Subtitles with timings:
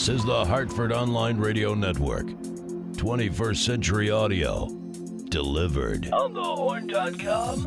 [0.00, 2.28] This is the Hartford Online Radio Network.
[2.28, 4.66] 21st Century Audio.
[5.28, 6.10] Delivered.
[6.10, 7.58] On thehorn.com.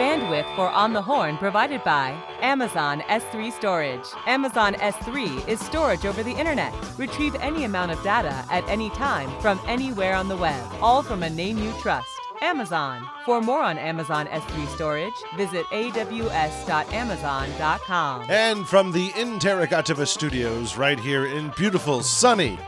[0.00, 4.04] Bandwidth for On the Horn provided by Amazon S3 Storage.
[4.26, 6.74] Amazon S3 is storage over the internet.
[6.98, 11.22] Retrieve any amount of data at any time from anywhere on the web, all from
[11.22, 12.23] a name you trust.
[12.44, 13.08] Amazon.
[13.24, 18.26] For more on Amazon S3 storage, visit aws.amazon.com.
[18.28, 22.58] And from the Interrogativa Studios, right here in beautiful, sunny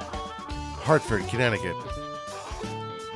[0.81, 1.77] Hartford, Connecticut,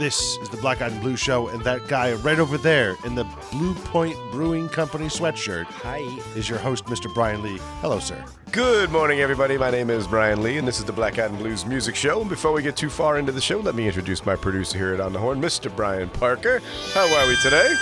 [0.00, 3.14] this is the Black Eyed and Blue Show, and that guy right over there in
[3.14, 5.98] the Blue Point Brewing Company sweatshirt Hi.
[6.34, 7.12] is your host, Mr.
[7.12, 7.58] Brian Lee.
[7.82, 8.24] Hello, sir.
[8.50, 9.58] Good morning, everybody.
[9.58, 12.22] My name is Brian Lee, and this is the Black Eyed and Blues Music Show.
[12.22, 14.94] And before we get too far into the show, let me introduce my producer here
[14.94, 15.74] at On the Horn, Mr.
[15.76, 16.62] Brian Parker.
[16.94, 17.74] How are we today?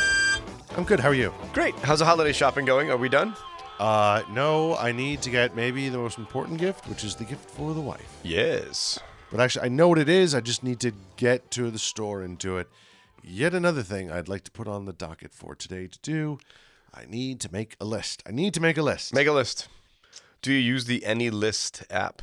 [0.77, 0.99] I'm good.
[0.99, 1.33] How are you?
[1.53, 1.77] Great.
[1.77, 2.91] How's the holiday shopping going?
[2.91, 3.33] Are we done?
[3.79, 7.49] Uh, no, I need to get maybe the most important gift, which is the gift
[7.49, 8.19] for the wife.
[8.25, 8.99] Yes.
[9.31, 10.35] But actually, I know what it is.
[10.35, 12.69] I just need to get to the store and do it.
[13.23, 16.39] Yet another thing I'd like to put on the docket for today to do.
[16.95, 18.23] I need to make a list.
[18.27, 19.15] I need to make a list.
[19.15, 19.69] Make a list.
[20.41, 22.23] Do you use the AnyList app?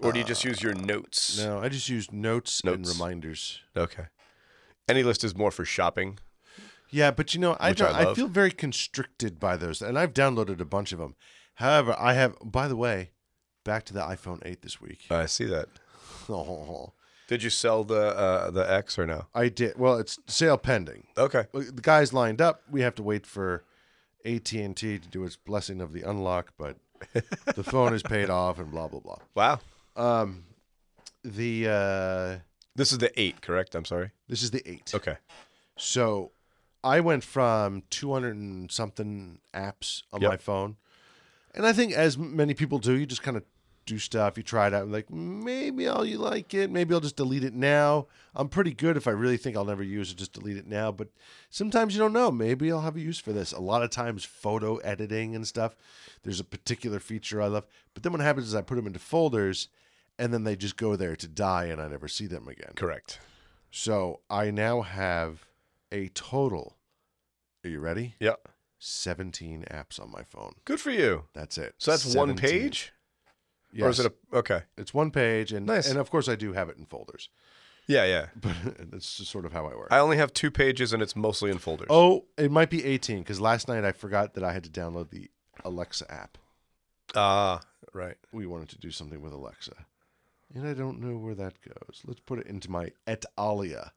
[0.00, 1.38] Or do you just uh, use your notes?
[1.38, 2.92] no, I just use notes, and Notes.
[2.94, 3.60] reminders.
[3.76, 4.04] Okay.
[4.88, 6.18] AnyList is more for shopping.
[6.90, 7.94] Yeah, but you know, I Which I don't.
[7.96, 8.16] I, love.
[8.16, 11.14] feel very constricted by those, and I've downloaded a bunch of them.
[11.54, 12.36] However, I have.
[12.44, 13.10] By the way,
[13.64, 15.06] back to the iPhone 8 this week.
[15.10, 15.68] I see that.
[16.28, 16.92] Oh,
[17.28, 19.26] Did you sell the uh, the X or no?
[19.34, 19.78] I did.
[19.78, 21.06] Well, it's sale pending.
[21.18, 21.44] Okay.
[21.52, 22.62] The guys lined up.
[22.70, 23.62] We have to wait for
[24.24, 26.76] AT and T to do its blessing of the unlock, but
[27.54, 29.18] the phone is paid off, and blah blah blah.
[29.34, 29.60] Wow.
[29.96, 30.44] Um,
[31.22, 32.38] the uh,
[32.74, 33.74] This is the 8, correct?
[33.74, 34.10] I'm sorry.
[34.28, 34.92] this is the eight.
[34.94, 35.16] Okay.
[35.76, 36.32] So
[36.82, 40.30] I went from 200 and something apps on Yep.
[40.30, 40.76] my phone.
[41.54, 43.44] And I think, as many people do, you just kind of
[43.86, 44.36] do stuff.
[44.36, 44.84] You try it out.
[44.84, 46.70] and like, maybe I'll you like it.
[46.70, 48.06] Maybe I'll just delete it now.
[48.34, 50.90] I'm pretty good if I really think I'll never use it, just delete it now.
[50.92, 51.08] But
[51.50, 52.30] sometimes you don't know.
[52.30, 53.52] Maybe I'll have a use for this.
[53.52, 55.76] A lot of times, photo editing and stuff,
[56.22, 57.66] there's a particular feature I love.
[57.92, 59.68] But then what happens is I put them into folders
[60.18, 62.72] and then they just go there to die and I never see them again.
[62.76, 63.20] Correct.
[63.70, 65.44] So I now have
[65.90, 66.76] a total.
[67.64, 68.14] Are you ready?
[68.20, 68.34] Yeah.
[68.78, 70.52] 17 apps on my phone.
[70.64, 71.24] Good for you.
[71.32, 71.74] That's it.
[71.78, 72.92] So that's one page?
[73.74, 73.84] Yes.
[73.84, 74.62] Or is it a okay?
[74.78, 75.88] It's one page, and Nice.
[75.90, 77.28] and of course I do have it in folders,
[77.88, 78.26] Yeah, yeah.
[78.40, 78.54] but
[78.90, 79.88] that's just sort of how I work.
[79.90, 81.88] I only have two pages and it's mostly in folders.
[81.90, 85.10] oh, it might be 18 because last night I forgot that I had to download
[85.10, 85.28] the
[85.64, 86.38] Alexa app.
[87.16, 87.60] Ah,
[87.92, 88.16] right.
[88.32, 89.74] We wanted to do something with Alexa,
[90.54, 92.02] and I don't know where that goes.
[92.06, 93.92] Let's put it into my Et Alia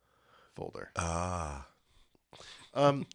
[0.56, 0.90] folder.
[0.96, 1.68] Ah.
[2.74, 3.06] Um,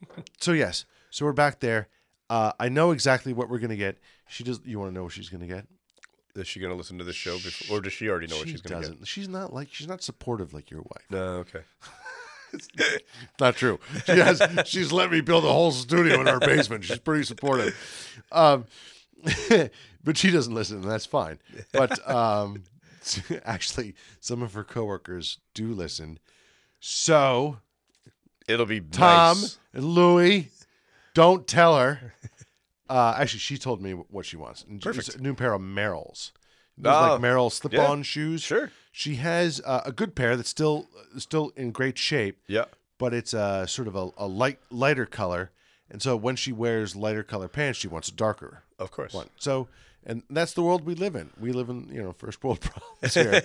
[0.41, 1.89] so yes, so we're back there.
[2.31, 3.99] Uh, I know exactly what we're gonna get.
[4.29, 4.61] She does.
[4.65, 5.67] You want to know what she's gonna get?
[6.35, 8.47] Is she going to listen to the show before, or does she already know what
[8.47, 9.07] she she's going to get?
[9.07, 11.05] She's not like she's not supportive like your wife.
[11.11, 11.61] No, okay.
[13.41, 13.79] Not true.
[14.05, 14.43] She has.
[14.67, 16.85] she's let me build a whole studio in our basement.
[16.85, 17.75] She's pretty supportive.
[18.31, 18.67] Um,
[20.05, 21.39] but she doesn't listen, and that's fine.
[21.73, 22.65] But um,
[23.45, 26.19] actually, some of her coworkers do listen.
[26.81, 27.59] So
[28.49, 29.59] It'll be Tom nice.
[29.73, 30.49] and Louie,
[31.15, 32.15] don't tell her.
[32.89, 34.65] Uh, actually, she told me what she wants.
[34.69, 35.09] And Perfect.
[35.09, 36.33] It's a new pair of Merrells.
[36.77, 38.43] Those Oh, like Merrell slip-on shoes.
[38.43, 38.71] Sure.
[38.91, 40.89] She has uh, a good pair that's still
[41.19, 42.65] still in great shape, Yeah.
[42.99, 45.51] but it's a sort of a, a light lighter color.
[45.93, 49.13] And so when she wears lighter color pants, she wants a darker Of course.
[49.13, 49.29] one.
[49.37, 49.69] So,
[50.07, 51.29] and that's the world we live in.
[51.39, 53.43] We live in you know first world problems here.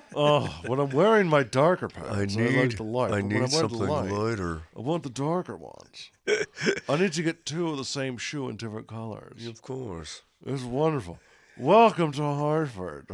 [0.16, 3.12] oh, when I'm wearing my darker pants, I, like the light.
[3.12, 4.62] I'm wearing the light, lighter.
[4.74, 6.10] I want the darker ones.
[6.88, 9.46] I need to get two of the same shoe in different colors.
[9.46, 10.22] Of course.
[10.46, 11.18] It's wonderful.
[11.58, 13.06] Welcome to Hartford.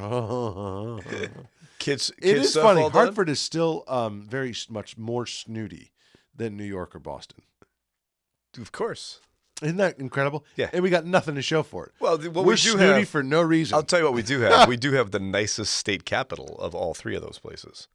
[1.80, 2.82] Kids, kids is funny.
[2.82, 3.06] all done?
[3.06, 5.90] Hartford is still um, very much more snooty
[6.34, 7.42] than New York or Boston.
[8.56, 9.20] Of course.
[9.62, 10.44] Isn't that incredible?
[10.56, 10.70] Yeah.
[10.72, 11.92] And we got nothing to show for it.
[12.00, 13.74] Well, th- what We're we do snooty have, for no reason.
[13.74, 14.68] I'll tell you what we do have.
[14.68, 17.88] we do have the nicest state capital of all three of those places.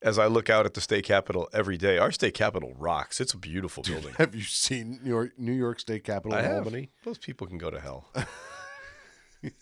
[0.00, 3.20] As I look out at the state capitol every day, our state capitol rocks.
[3.20, 4.14] It's a beautiful building.
[4.16, 6.54] have you seen New York, New York State Capitol I in have.
[6.58, 6.90] Albany?
[7.04, 8.06] Those people can go to hell.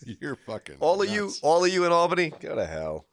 [0.05, 3.05] You're fucking All of you, all of you in Albany, go to hell.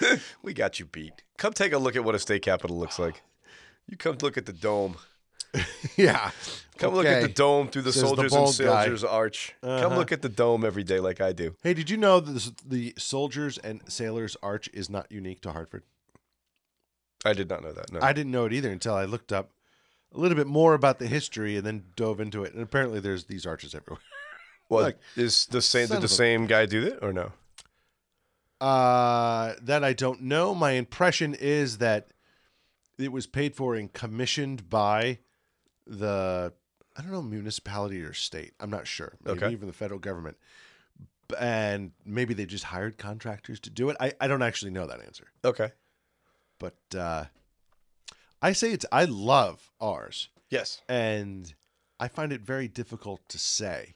[0.42, 1.22] we got you beat.
[1.38, 3.22] Come take a look at what a state capitol looks like.
[3.86, 4.96] You come look at the dome.
[5.96, 6.30] yeah.
[6.78, 9.08] Come look at the dome through the Says the soldiers and bald guy.
[9.08, 9.54] arch.
[9.62, 9.96] Come Uh-huh.
[9.96, 11.54] look at the dome every day like I do.
[11.62, 15.52] Hey, did you know that this, the Soldiers and Sailors Arch is not unique to
[15.52, 15.82] Hartford?
[17.24, 17.92] I did not know that.
[17.92, 18.00] No.
[18.00, 19.50] I didn't know it either until I looked up
[20.14, 22.54] a little bit more about the history and then dove into it.
[22.54, 24.00] And apparently, there's these arches everywhere.
[24.70, 27.32] Well, Like, is the same did the same guy do that or no?
[28.60, 30.54] Uh, that I don't know.
[30.54, 32.08] My impression is that
[32.98, 35.18] it was paid for and commissioned by
[35.90, 36.52] the
[36.96, 38.52] I don't know municipality or state.
[38.60, 39.14] I'm not sure.
[39.24, 39.52] Maybe Okay.
[39.52, 40.36] even the federal government.
[41.38, 43.96] And maybe they just hired contractors to do it.
[44.00, 45.28] I, I don't actually know that answer.
[45.44, 45.70] Okay.
[46.58, 47.24] But uh,
[48.42, 50.28] I say it's I love ours.
[50.50, 50.80] Yes.
[50.88, 51.54] and
[52.00, 53.94] I find it very difficult to say.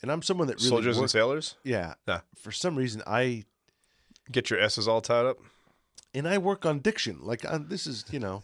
[0.00, 1.56] And I'm someone that really Soldiers and sailors.
[1.64, 1.94] Yeah.
[2.08, 2.20] Yeah.
[2.36, 3.44] For some reason, I
[4.32, 5.38] Get your S's all tied up.
[6.14, 7.18] and I work on diction.
[7.22, 8.42] Like i this is, you know,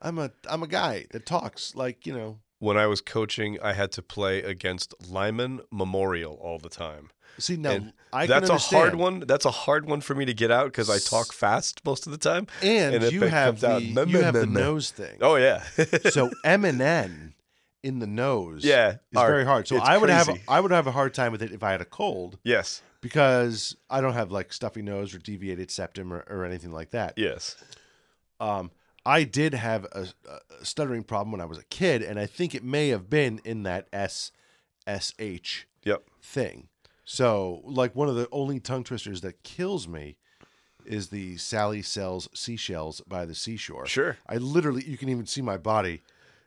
[0.00, 2.38] I'm a I'm a guy that talks like you know.
[2.58, 7.08] When I was coaching, I had to play against Lyman Memorial all the time.
[7.38, 9.20] See now, And I that's a hard one.
[9.20, 12.12] That's a hard one for me to get out because I talk fast most of
[12.12, 12.48] the time.
[12.62, 15.18] And, it you have comes out, the you have the nose thing.
[15.22, 15.62] Oh yeah.
[16.10, 17.34] so M and N
[17.82, 19.66] in the nose, Yeah, is very hard.
[19.66, 20.42] So I would have crazy.
[20.48, 22.82] I would have a hard time with it if I had a cold yes.
[23.00, 27.14] because I don't have like stuffy nose or deviated septum or, or anything like that.
[27.16, 27.56] Yes.
[28.38, 28.70] Um,
[29.06, 32.54] I did have a, a stuttering problem when I was a kid, and I think
[32.54, 34.30] it may have been in that S
[34.86, 36.02] S H Yep.
[36.22, 36.68] thing.
[37.04, 40.16] So, like one of the only tongue twisters that kills me
[40.84, 43.86] is the Sally sells seashells by the seashore.
[43.86, 44.16] Sure.
[44.28, 46.02] I literally, you can even see my body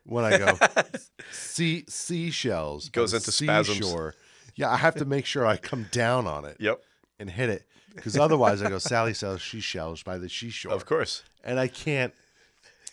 [0.05, 0.57] when I go
[1.31, 3.77] sea seashells Goes into spasms.
[3.77, 4.15] seashore.
[4.55, 6.81] Yeah, I have to make sure I come down on it Yep.
[7.19, 7.65] and hit it
[7.95, 11.23] because otherwise I go Sally sells seashells by the seashore Of course.
[11.43, 12.13] and I can't.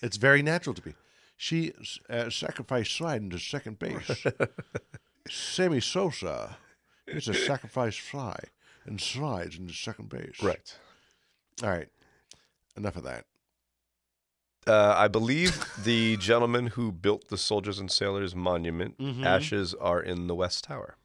[0.02, 0.94] It's very natural to me.
[1.36, 1.72] She
[2.08, 4.24] uh, sacrificed slide into second base.
[5.28, 6.56] Sammy Sosa
[7.06, 8.38] is a sacrifice fly
[8.84, 10.42] and slides into second base.
[10.42, 10.76] Right.
[11.62, 11.88] All right.
[12.76, 13.24] Enough of that.
[14.66, 19.24] Uh, I believe the gentleman who built the Soldiers and Sailors Monument Mhm.
[19.24, 20.96] ashes are in the West Tower.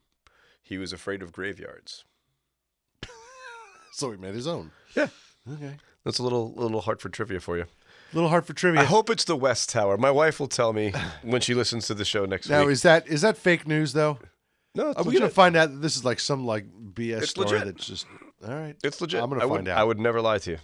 [0.62, 2.04] He was afraid of graveyards.
[3.94, 4.72] So he made his own.
[4.94, 5.08] Yeah.
[5.50, 5.78] Okay.
[6.04, 7.66] That's a little little Hartford trivia for you.
[8.14, 8.82] Little Hartford trivia.
[8.82, 9.98] I hope it's the West Tower.
[9.98, 12.72] My wife will tell me when she listens to the show next now week.
[12.72, 14.20] is that is that fake news though?
[14.74, 15.22] no, it's Are we legit.
[15.22, 17.66] gonna find out that this is like some like BS It's story legit.
[17.66, 18.06] that's just
[18.48, 18.76] all right?
[18.84, 19.22] It's legit.
[19.22, 19.78] I'm gonna I find would, out.
[19.78, 20.58] I would never lie to you.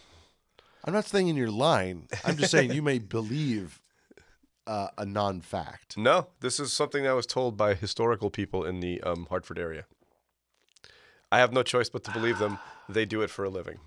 [0.86, 2.08] I'm not saying you're lying.
[2.26, 3.82] I'm just saying you may believe
[4.66, 5.98] uh, a non-fact.
[5.98, 9.86] No, this is something that was told by historical people in the um, Hartford area.
[11.32, 12.58] I have no choice but to believe them.
[12.90, 13.78] They do it for a living.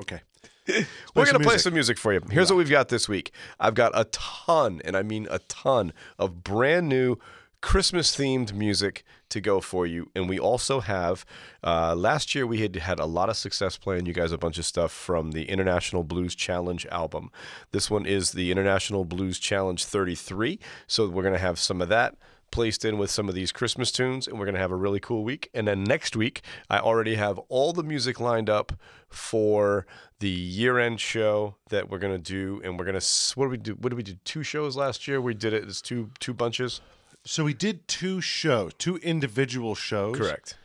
[0.00, 0.20] Okay.
[0.68, 2.20] We're going to play some music for you.
[2.30, 3.32] Here's what we've got this week.
[3.58, 7.16] I've got a ton, and I mean a ton, of brand new
[7.60, 10.10] Christmas themed music to go for you.
[10.14, 11.24] And we also have,
[11.64, 14.58] uh, last year we had had a lot of success playing you guys a bunch
[14.58, 17.30] of stuff from the International Blues Challenge album.
[17.70, 20.58] This one is the International Blues Challenge 33.
[20.86, 22.16] So we're going to have some of that
[22.52, 25.00] placed in with some of these Christmas tunes, and we're going to have a really
[25.00, 25.50] cool week.
[25.52, 28.72] And then next week, I already have all the music lined up
[29.08, 29.84] for
[30.20, 32.60] the year-end show that we're going to do.
[32.62, 33.72] And we're going to what did we do?
[33.72, 34.14] What did we do?
[34.24, 35.20] Two shows last year.
[35.20, 36.80] We did it as two two bunches.
[37.24, 40.16] So we did two shows, two individual shows.
[40.16, 40.56] Correct.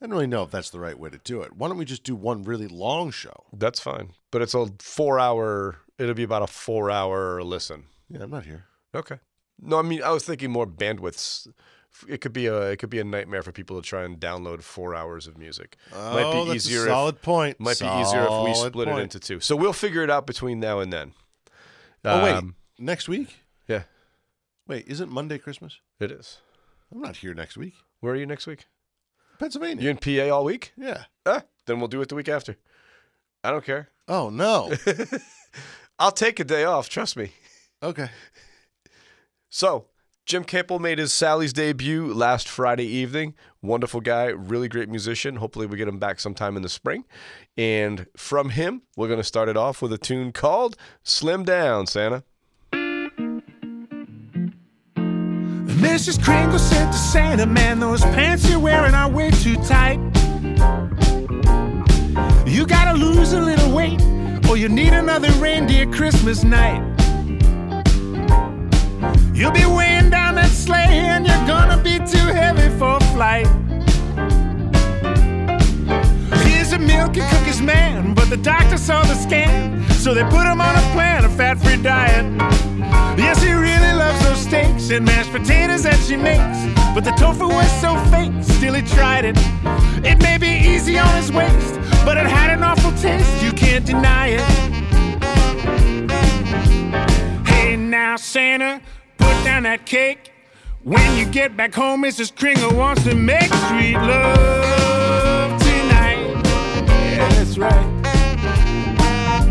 [0.00, 1.56] I don't really know if that's the right way to do it.
[1.56, 3.44] Why don't we just do one really long show?
[3.52, 5.76] That's fine, but it's a four-hour.
[5.98, 7.84] It'll be about a four-hour listen.
[8.08, 8.66] Yeah, I'm not here.
[8.94, 9.18] Okay.
[9.64, 11.48] No, I mean I was thinking more bandwidths.
[12.08, 14.62] It could be a it could be a nightmare for people to try and download
[14.62, 15.76] four hours of music.
[15.92, 16.80] Might oh, be that's easier.
[16.80, 17.60] a if- solid point.
[17.60, 19.40] Might be easier if we Solid split it into two.
[19.40, 21.12] So we'll figure it out between now and then.
[22.04, 23.36] Oh wait, Um, next week?
[23.68, 23.84] yeah,
[24.68, 25.78] Wait, isn't Monday Christmas?
[26.00, 26.38] it is.
[26.92, 27.74] I'm not here next week.
[28.00, 28.66] Where are you next week?
[29.38, 29.82] Pennsylvania.
[29.84, 30.72] You in PA all week?
[30.76, 31.04] yeah.
[31.24, 32.56] Ah, then we'll do it the week after.
[33.42, 33.88] I don't care.
[34.08, 34.72] Oh no.
[35.98, 36.88] I'll take a day off.
[36.88, 37.32] Trust me.
[37.82, 38.10] okay.
[39.56, 39.86] So,
[40.26, 43.34] Jim Campbell made his Sally's debut last Friday evening.
[43.62, 45.36] Wonderful guy, really great musician.
[45.36, 47.04] Hopefully, we get him back sometime in the spring.
[47.56, 51.86] And from him, we're going to start it off with a tune called Slim Down,
[51.86, 52.24] Santa.
[55.76, 56.20] Mrs.
[56.20, 60.00] Kringle said to Santa, man, those pants you're wearing are way too tight.
[62.44, 64.02] You gotta lose a little weight,
[64.48, 66.93] or you need another reindeer Christmas night.
[69.34, 73.48] You'll be weighing down that sleigh, and you're gonna be too heavy for flight.
[76.46, 80.46] He's a milk and cookies man, but the doctor saw the scan, so they put
[80.46, 82.24] him on a plan, a fat-free diet.
[83.18, 86.58] Yes, he really loves those steaks and mashed potatoes that she makes.
[86.94, 89.36] But the tofu was so fake, still he tried it.
[90.06, 91.74] It may be easy on his waist,
[92.04, 94.46] but it had an awful taste, you can't deny it.
[97.48, 98.80] Hey now, Santa,
[99.44, 100.32] down that cake.
[100.82, 102.34] When you get back home, Mrs.
[102.34, 106.42] Kringle wants to make sweet love tonight.
[106.86, 108.00] Yeah, that's right.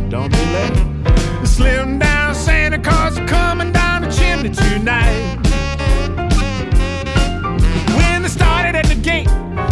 [0.10, 1.48] Don't be late.
[1.48, 5.38] Slim down Santa Claus are coming down the chimney tonight.
[7.96, 9.30] When they started at the gate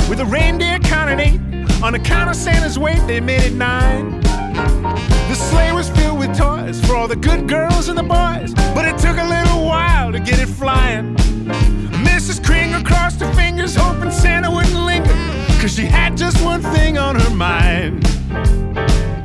[0.08, 1.42] with the reindeer counting eight,
[1.84, 4.31] on account of Santa's weight, they made it nine.
[4.82, 8.86] The sleigh was filled with toys for all the good girls and the boys, but
[8.86, 11.16] it took a little while to get it flying.
[12.04, 12.44] Mrs.
[12.44, 15.14] Kringle crossed her fingers, hoping Santa wouldn't linger,
[15.62, 18.08] cause she had just one thing on her mind.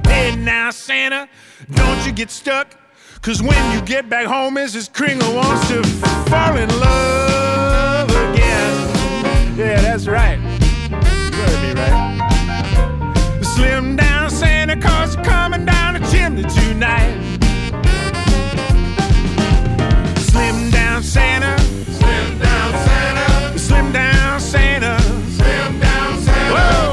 [0.06, 1.28] Hey now, Santa,
[1.72, 2.76] don't you get stuck,
[3.22, 4.92] cause when you get back home, Mrs.
[4.92, 5.82] Kringle wants to
[6.30, 9.56] fall in love again.
[9.56, 10.38] Yeah, that's right.
[10.38, 10.96] You
[11.32, 13.42] heard me right.
[13.42, 14.15] Slim down
[15.06, 17.14] Claus coming down the chimney tonight.
[20.18, 21.56] Slim down Santa.
[21.58, 23.58] Slim down Santa.
[23.58, 25.00] Slim down Santa.
[25.30, 26.54] Slim down Santa.
[26.54, 26.85] Whoa!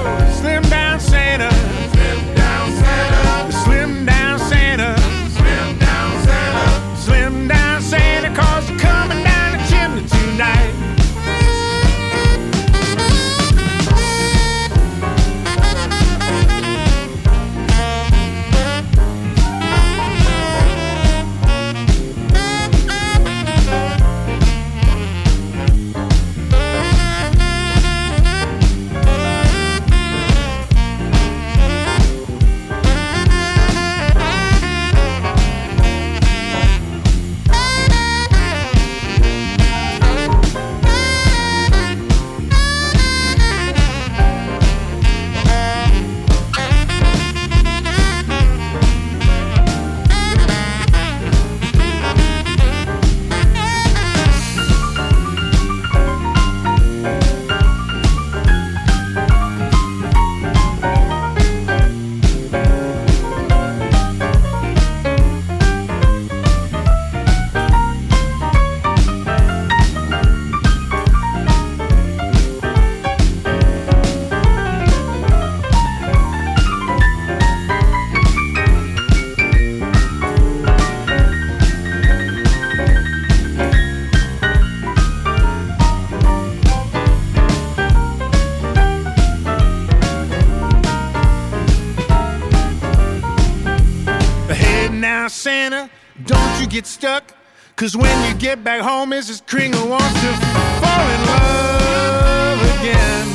[97.83, 99.45] Cause when you get back home, Mrs.
[99.45, 100.31] Kringle wants to
[100.79, 103.27] fall in love again.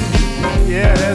[0.67, 1.08] Yeah,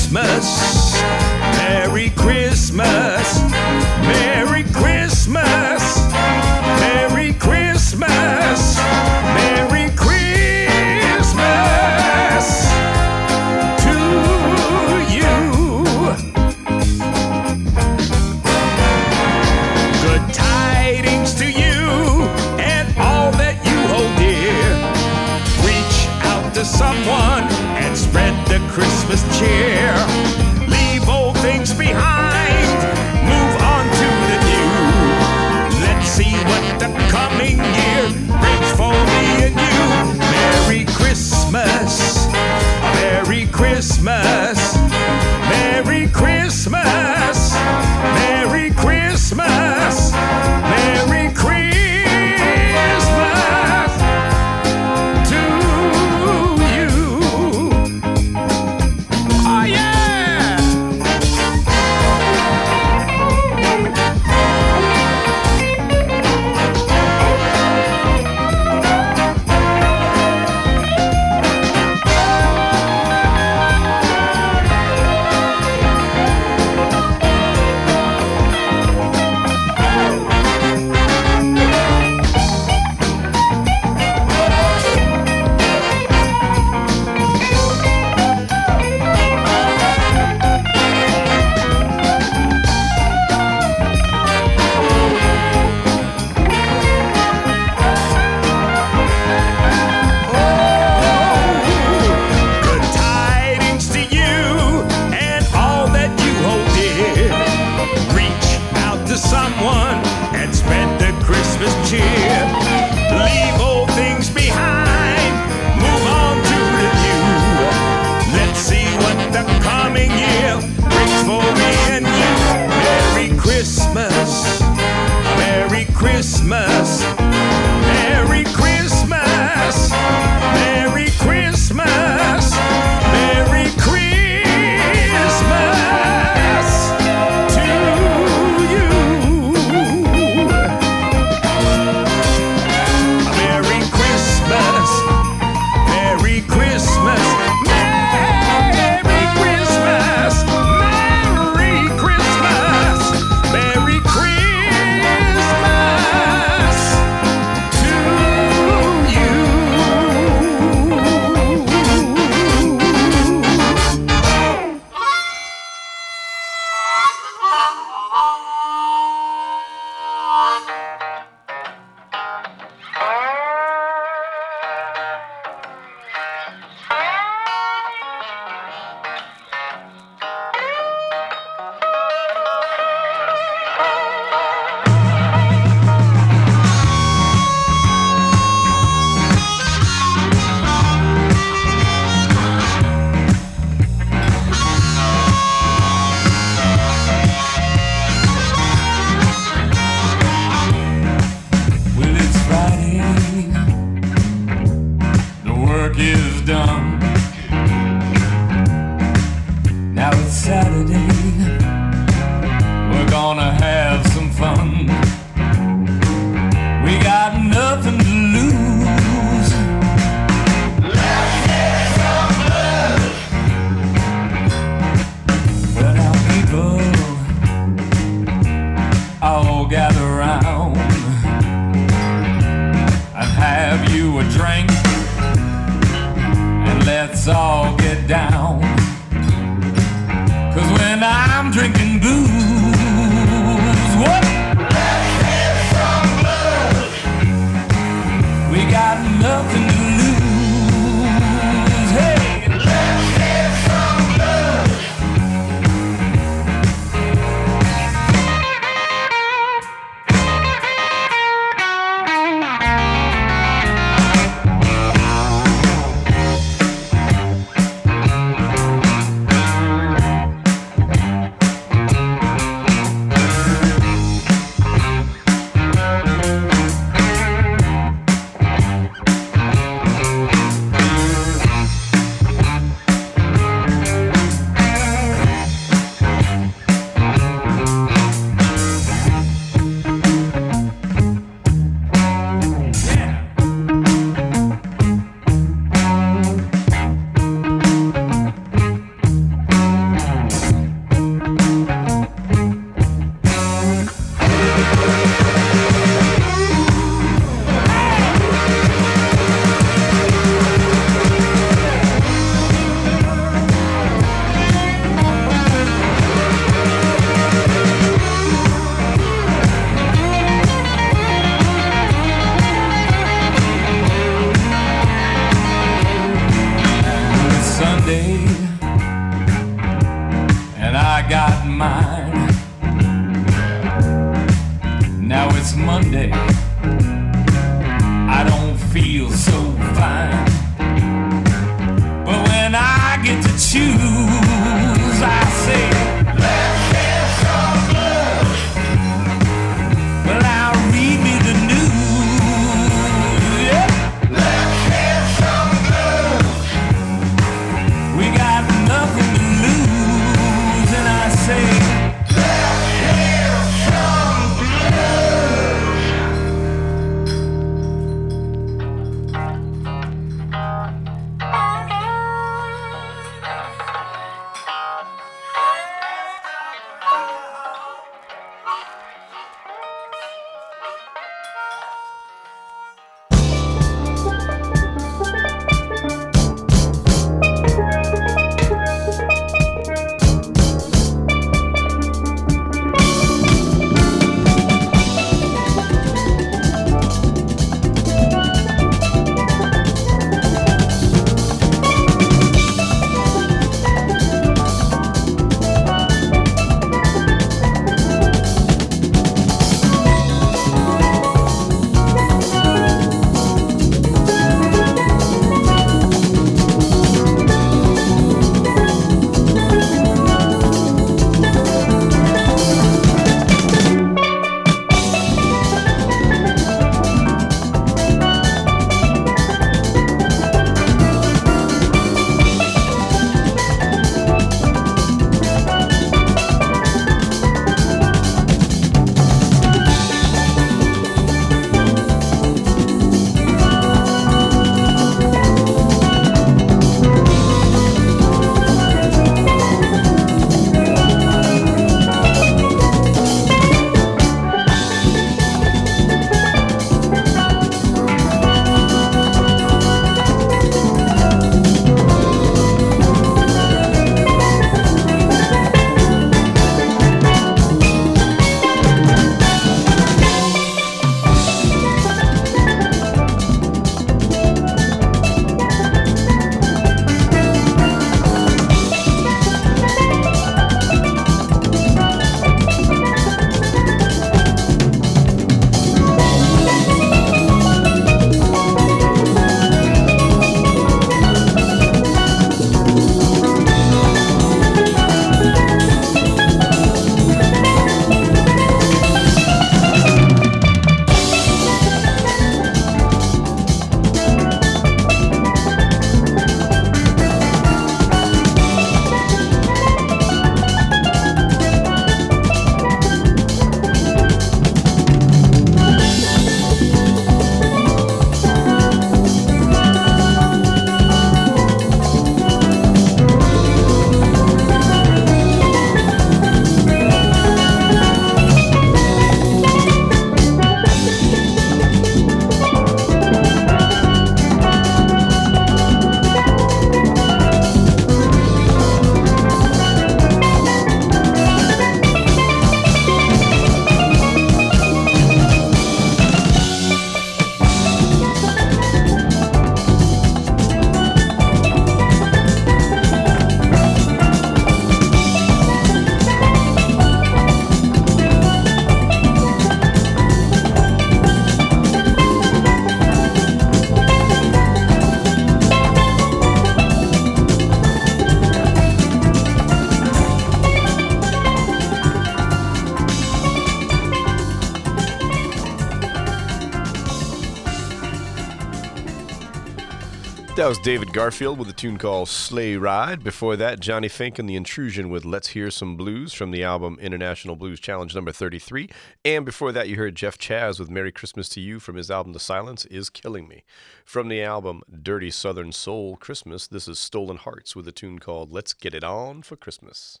[580.52, 583.02] was David Garfield with a tune called Sleigh Ride.
[583.02, 586.76] Before that, Johnny Fink and The Intrusion with Let's Hear Some Blues from the album
[586.78, 588.68] International Blues Challenge number 33.
[589.02, 592.12] And before that, you heard Jeff Chaz with Merry Christmas to You from his album
[592.12, 593.44] The Silence Is Killing Me.
[593.86, 598.30] From the album Dirty Southern Soul Christmas, this is Stolen Hearts with a tune called
[598.30, 600.00] Let's Get It On for Christmas.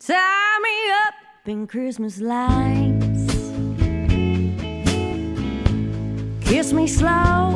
[0.00, 1.14] Tie me up
[1.44, 3.15] in Christmas lights.
[6.46, 7.08] Kiss me slow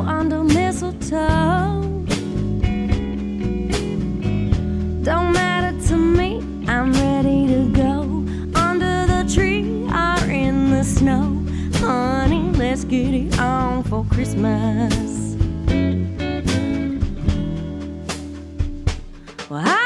[0.05, 1.81] under mistletoe.
[5.01, 8.01] Don't matter to me, I'm ready to go.
[8.59, 11.41] Under the tree or in the snow.
[11.75, 15.37] Honey, let's get it on for Christmas.
[19.49, 19.80] Well, I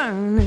[0.00, 0.39] burn.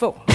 [0.00, 0.29] få.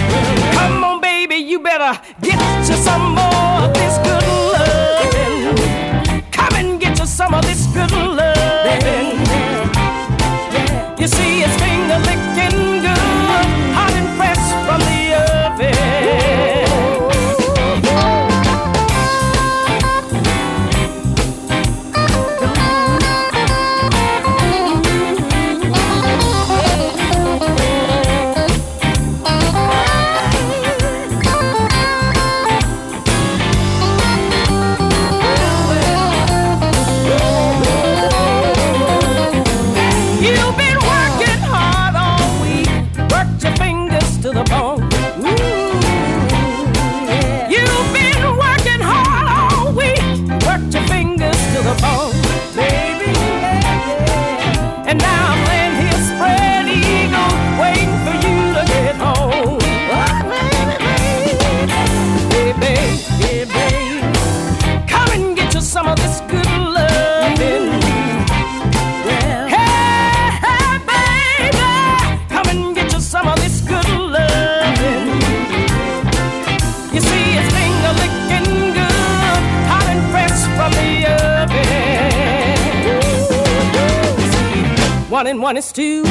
[85.25, 86.03] One and one is two,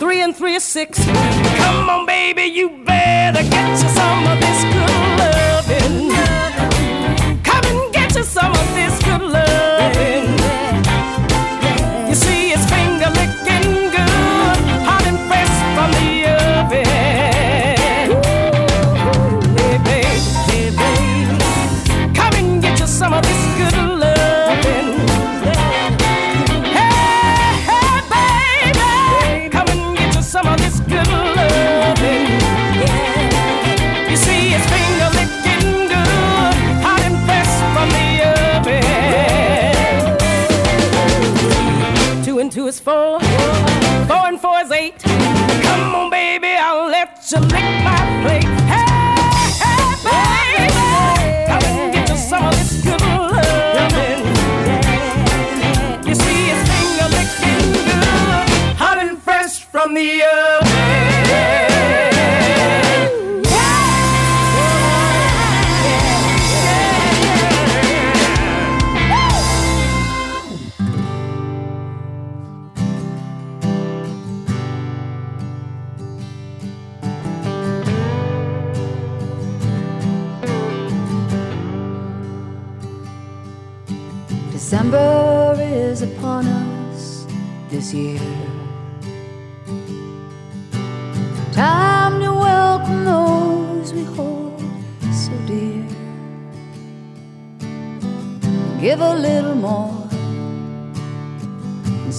[0.00, 0.98] three and three is six.
[1.04, 6.10] Come on, baby, you better get you some of this good loving.
[7.44, 10.43] Come and get you some of this good loving.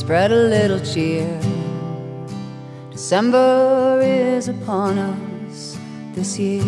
[0.06, 1.28] Spread a little cheer.
[2.92, 5.80] December is upon us
[6.14, 6.64] this year.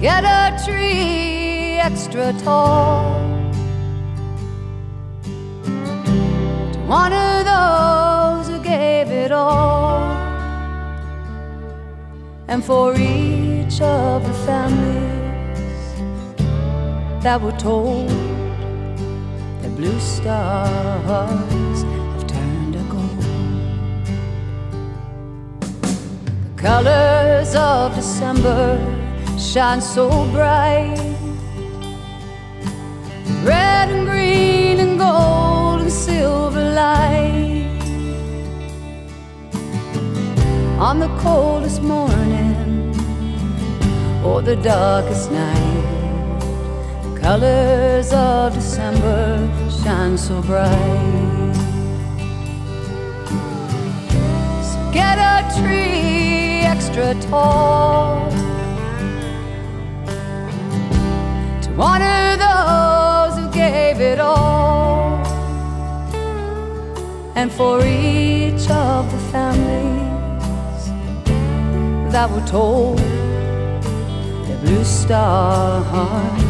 [0.00, 3.20] Get a tree extra tall
[6.72, 10.00] to honor those who gave it all,
[12.48, 15.82] and for each of the families
[17.22, 18.27] that were told
[19.78, 23.22] blue stars have turned to gold.
[26.42, 28.76] The colors of December
[29.38, 30.98] shine so bright.
[33.44, 37.68] Red and green and gold and silver light.
[40.80, 42.92] On the coldest morning
[44.24, 45.84] or the darkest night,
[47.04, 51.54] the colors of December shine so bright.
[54.68, 58.30] So get a tree extra tall
[61.62, 65.24] to honor those who gave it all,
[67.34, 70.82] and for each of the families
[72.12, 76.47] that were told that blue stars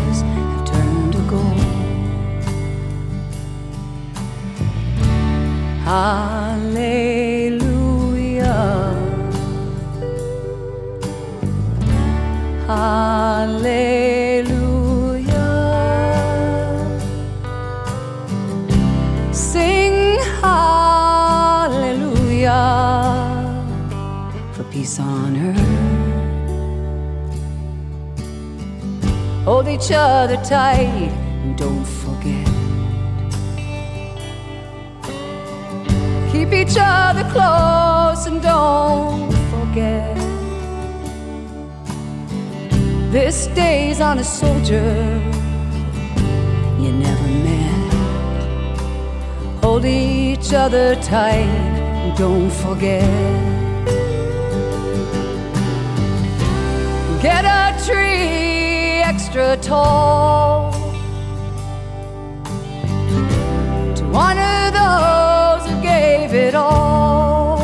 [5.89, 7.65] Hallelujah.
[12.67, 13.73] Hallelujah.
[19.33, 20.93] Sing hallelujah
[24.53, 25.57] for peace on earth.
[29.47, 31.11] Hold each other tight
[31.43, 31.87] and don't
[36.49, 40.17] Keep each other close and don't forget.
[43.13, 45.21] This day's on a soldier
[46.81, 47.93] you never met.
[49.63, 51.53] Hold each other tight
[52.01, 53.05] and don't forget.
[57.21, 60.73] Get a tree extra tall
[63.97, 64.78] to honor gave
[66.39, 67.61] it all,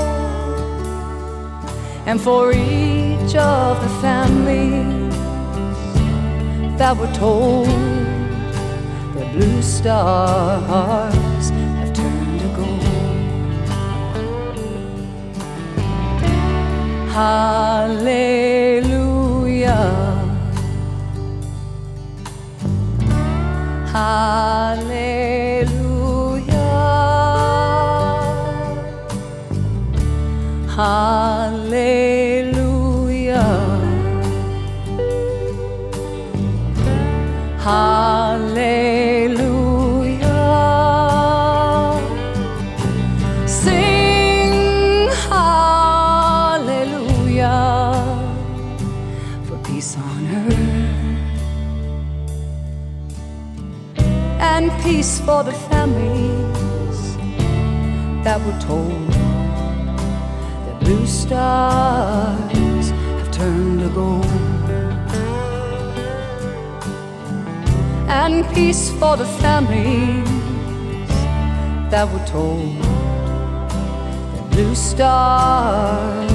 [2.06, 5.14] and for each of the families
[6.78, 7.68] that were told
[9.16, 11.46] the blue stars
[11.78, 12.82] have turned to gold.
[17.18, 18.24] Hallelujah.
[23.92, 25.04] Hallelujah.
[30.74, 32.50] Hallelujah.
[37.60, 38.74] Hallelujah.
[43.46, 46.74] Sing hallelujah
[49.44, 50.58] for peace on earth
[54.40, 57.16] and peace for the families
[58.24, 59.03] that were told
[61.34, 64.24] stars have turned to gold.
[68.22, 70.28] And peace for the families
[71.90, 72.80] that were told
[74.34, 76.33] that blue stars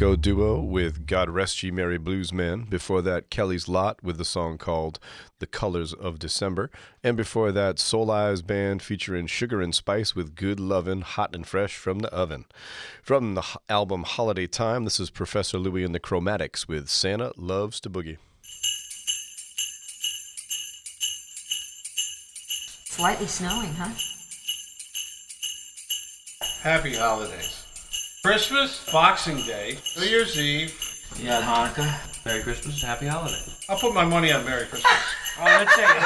[0.00, 2.62] Lico duo with God Rest Ye Merry Blues Man.
[2.62, 4.98] Before that, Kelly's Lot with the song called
[5.40, 6.70] The Colors of December.
[7.04, 11.46] And before that, Soul Eyes Band featuring Sugar and Spice with Good Lovin' Hot and
[11.46, 12.46] Fresh from the Oven.
[13.02, 17.32] From the h- album Holiday Time, this is Professor Louie and the Crowmatix with Santa
[17.36, 18.16] Loves to Boogie.
[22.86, 23.90] Slightly snowing, huh?
[26.62, 27.59] Happy holidays.
[28.22, 30.74] Christmas, Boxing Day, New Year's Eve.
[31.18, 31.90] You got Hanukkah.
[32.26, 33.40] Merry Christmas and Happy Holiday.
[33.66, 34.92] I'll put my money on Merry Christmas.
[35.42, 35.88] Oh, let's say it.
[35.88, 35.96] Oh,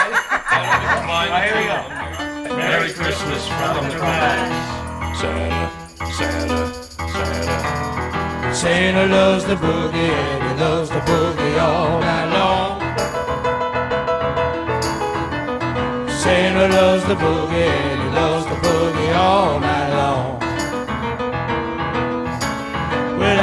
[1.43, 2.55] here we go.
[2.55, 5.19] Merry Christmas from the Crowmatix.
[5.19, 5.71] Santa,
[6.13, 6.73] Santa,
[7.11, 8.55] Santa.
[8.55, 12.81] Santa loves the boogie and he loves the boogie all night long.
[16.11, 19.74] Santa loves the boogie and he loves the boogie all night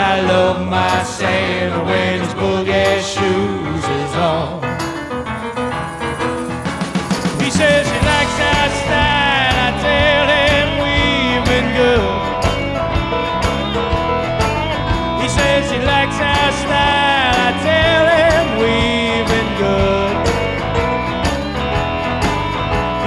[0.03, 4.61] I love my Santa when his boogie shoes is on.
[7.39, 9.55] He says he likes our style.
[9.67, 12.17] I tell him we've been good.
[15.21, 17.35] He says he likes our style.
[17.47, 20.15] I tell him we've been good.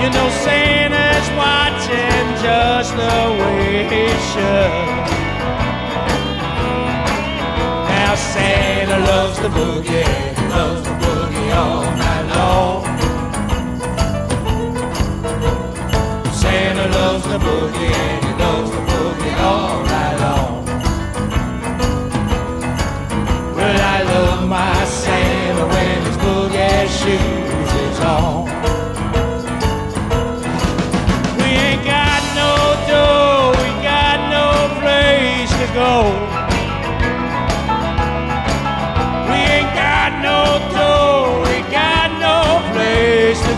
[0.00, 5.03] You know Santa's watching just the way he should.
[8.34, 12.84] Santa loves the boogie, loves the boogie all night long.
[16.32, 18.23] Santa loves the boogie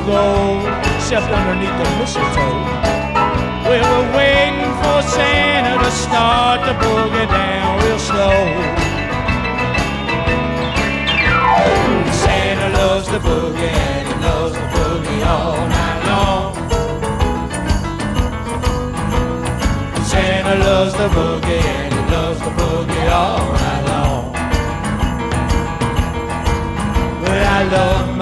[0.07, 0.63] go.
[0.95, 2.59] Except underneath the mistletoe.
[3.67, 8.39] We're waiting for Santa to start the boogie down real slow.
[12.23, 16.55] Santa loves the boogie and he loves the boogie all night long.
[20.07, 24.33] Santa loves the boogie and he loves the boogie all night long.
[27.23, 28.16] But I love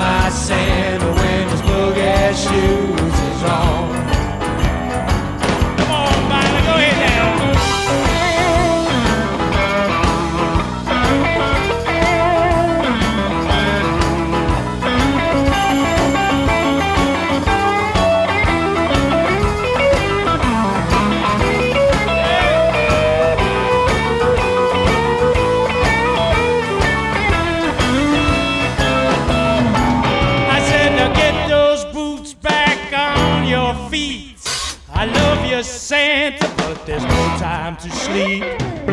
[38.14, 38.44] sleep.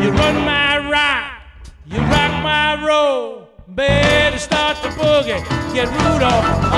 [0.02, 1.42] You run my ride,
[1.86, 3.48] you rock my roll.
[3.68, 5.40] Better start the boogie,
[5.72, 6.71] get Rudolph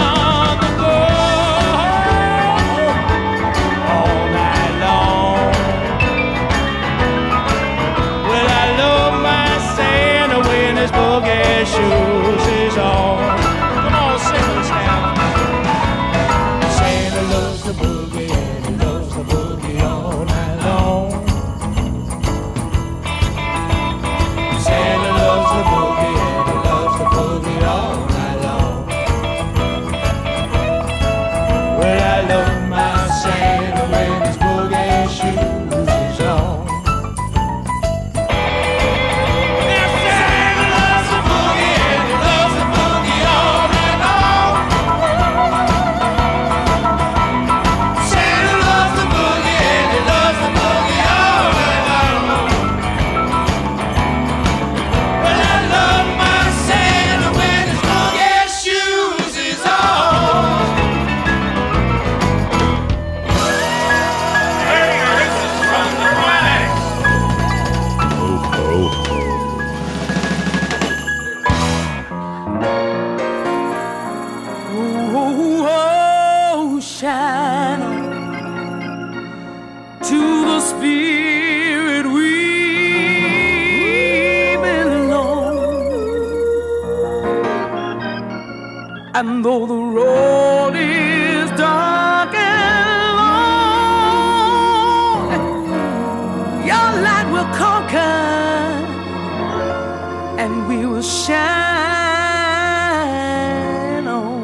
[89.45, 95.31] though the road is dark and long,
[96.71, 98.17] your light will conquer
[100.41, 101.35] and we will shine
[104.07, 104.43] on.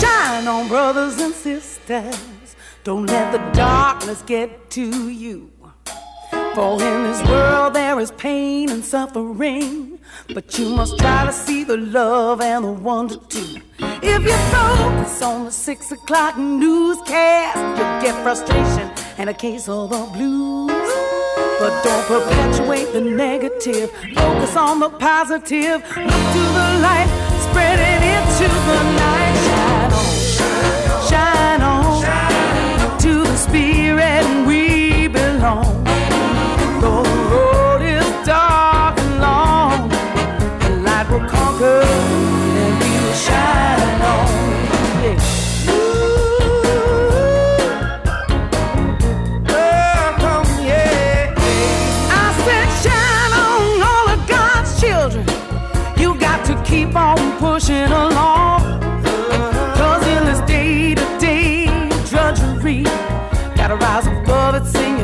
[0.00, 2.56] Shine on, brothers and sisters.
[2.82, 5.50] Don't let the darkness get to you.
[6.54, 7.55] For in this world
[8.06, 9.98] is pain and suffering.
[10.32, 13.60] But you must try to see the love and the wonder too.
[14.02, 19.90] If you focus on the six o'clock newscast, you'll get frustration and a case of
[19.90, 20.90] the blues.
[21.58, 23.90] But don't perpetuate the negative.
[24.14, 25.78] Focus on the positive.
[26.10, 27.10] Look to the light,
[27.48, 29.35] spread it into the night.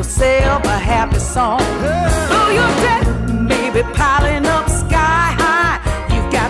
[0.03, 1.59] Yourself a happy song.
[2.29, 3.05] Though your debt
[3.49, 4.62] may be piling up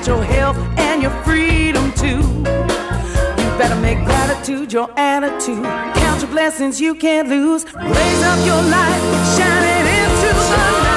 [0.08, 2.22] your health and your freedom too.
[3.41, 5.64] You better make gratitude your attitude.
[5.64, 7.66] Count your blessings you can't lose.
[7.74, 9.01] Raise up your light,
[9.38, 10.92] shine it into the night.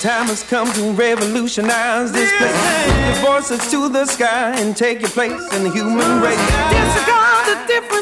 [0.00, 2.54] Time has come to revolutionize this place.
[2.86, 6.38] Put your voices to the sky and take your place in the human race.
[6.70, 7.97] Disregard the differences you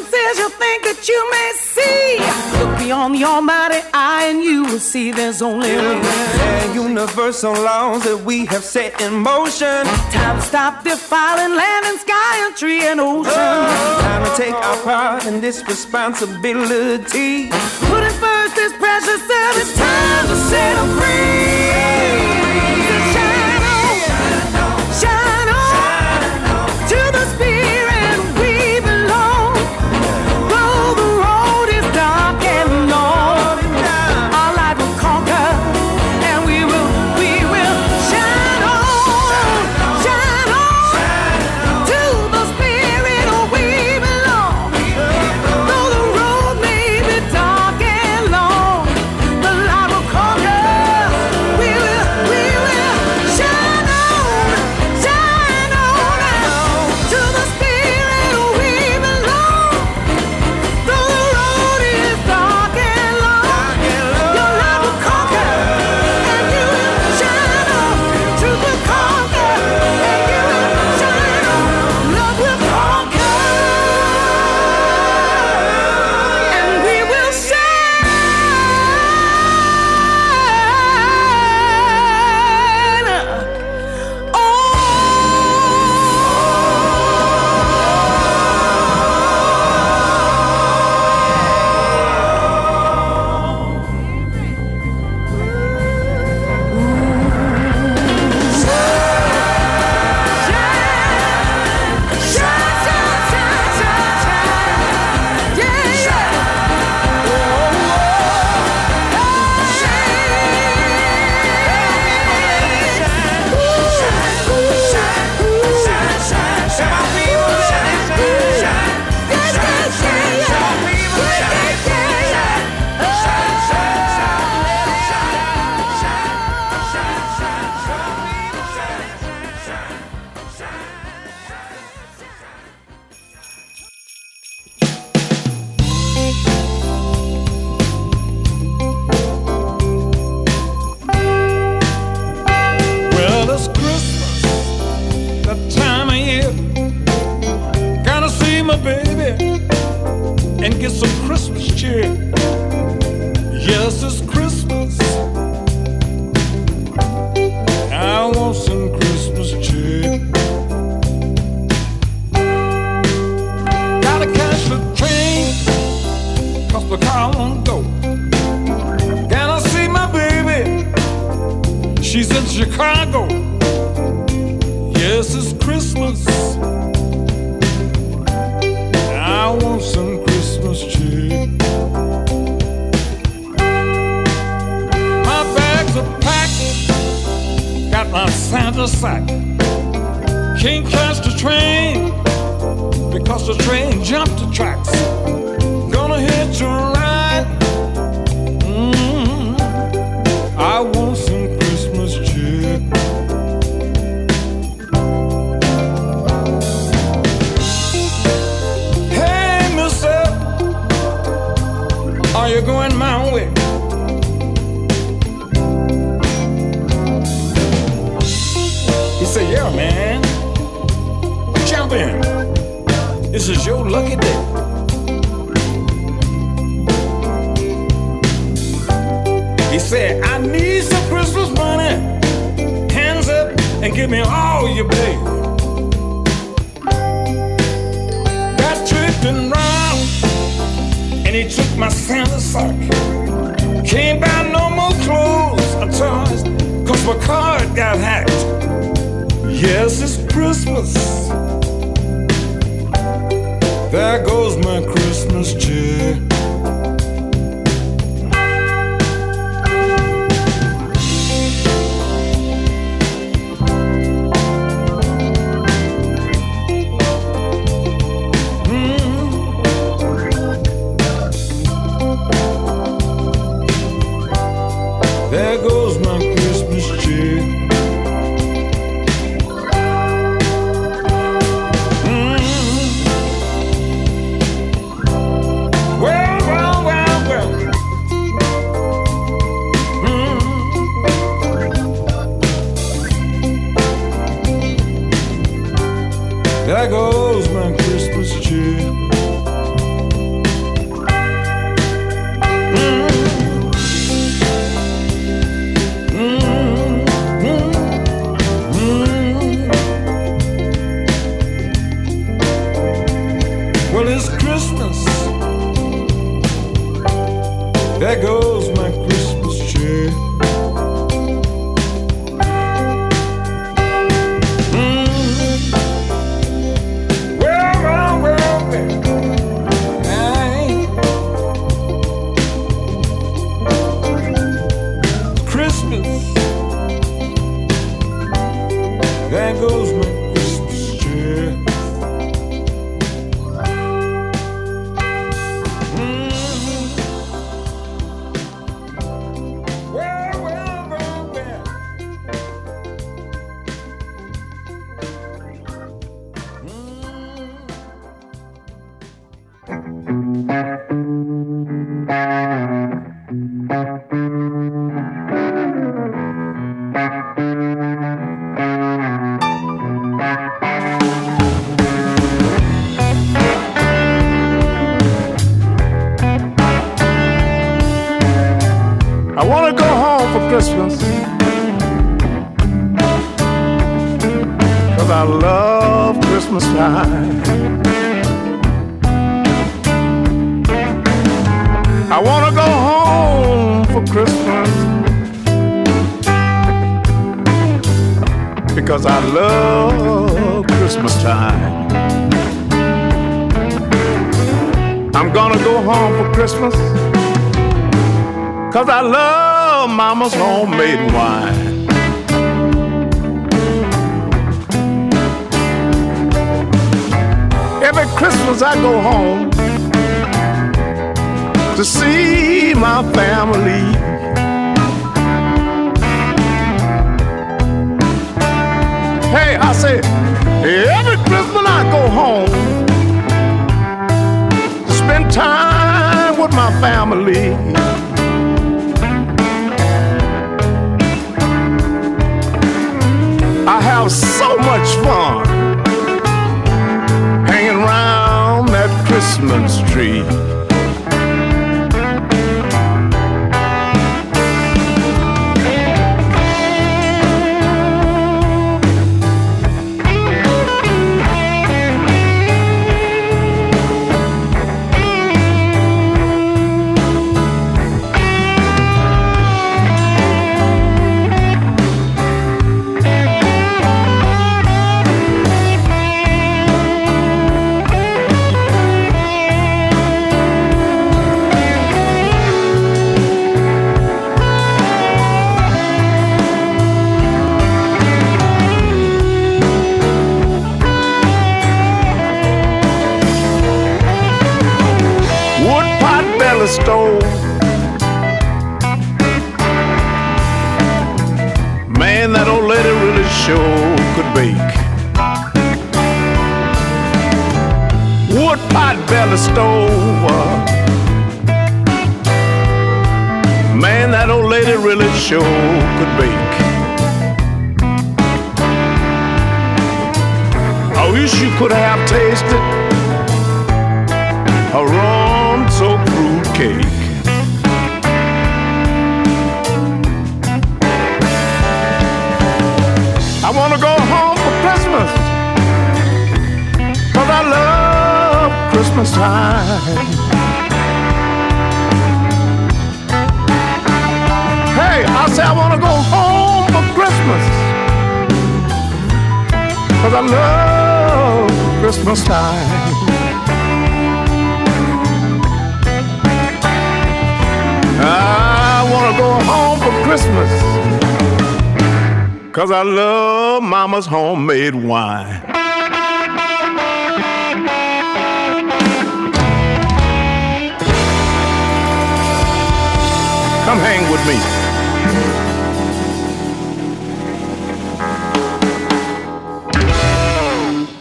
[0.81, 2.19] think that you may see.
[2.59, 6.03] Look beyond the almighty eye and you will see there's only one.
[6.05, 9.85] And universal laws that we have set in motion.
[10.11, 13.33] Time to stop defiling land and sky and tree and ocean.
[13.35, 17.49] Oh, time to take our part in this responsibility.
[17.91, 19.23] Putting first this precious
[19.61, 21.96] it's time to set them free.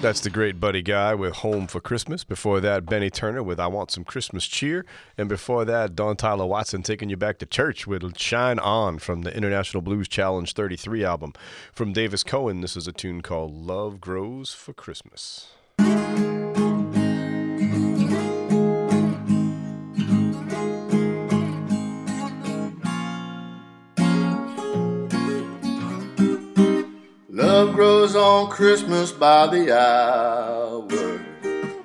[0.06, 2.24] That's the great Buddy Guy with Home for Christmas.
[2.24, 4.86] Before that, Benny Turner with I Want Some Christmas Cheer.
[5.18, 9.24] And before that, Dawn Tyler Watson taking you back to church with Shine On from
[9.24, 11.34] the International Blues Challenge 33 album.
[11.74, 15.48] From Davis Coen, this is a tune called Love Grows for Christmas.
[27.56, 31.22] Love grows on Christmas by the hour.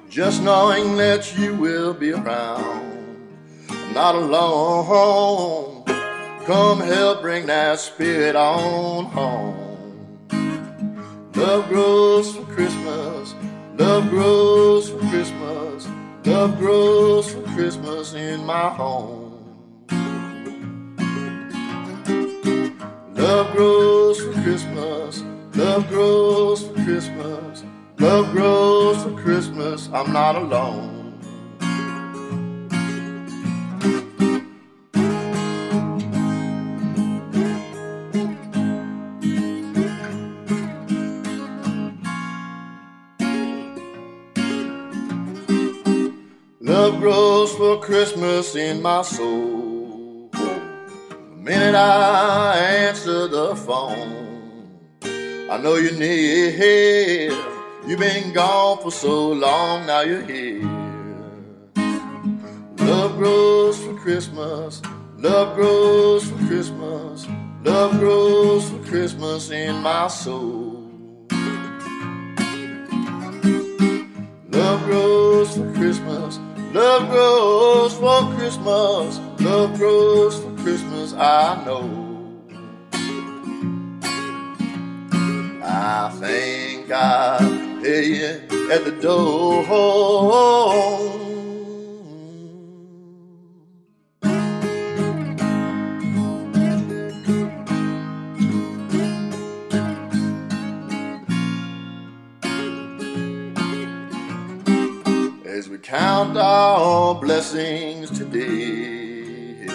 [0.09, 3.39] Just knowing that you will be around.
[3.71, 5.85] I'm not alone.
[6.45, 10.27] Come help bring that spirit on home.
[11.37, 13.37] Love grows for Christmas.
[13.79, 15.87] Love grows for Christmas.
[16.25, 19.87] Love grows for Christmas in my home.
[23.15, 25.23] Love grows for Christmas.
[25.61, 27.65] Love grows for Christmas.
[27.99, 29.91] Love grows for Christmas.
[29.93, 31.19] I'm not alone.
[46.59, 50.31] Love grows for Christmas in my soul.
[50.33, 54.30] The minute I answer the phone,
[55.51, 57.33] I know you're near.
[57.85, 60.63] You've been gone for so long, now you're here.
[62.79, 64.81] Love grows for Christmas.
[65.19, 67.27] Love grows for Christmas.
[67.65, 70.89] Love grows for Christmas in my soul.
[74.53, 76.39] Love grows for Christmas.
[76.73, 79.19] Love grows for Christmas.
[79.41, 82.00] Love grows for Christmas, I know.
[85.83, 87.39] I
[87.83, 89.65] hear you at the door.
[105.47, 109.67] As we count our blessings today,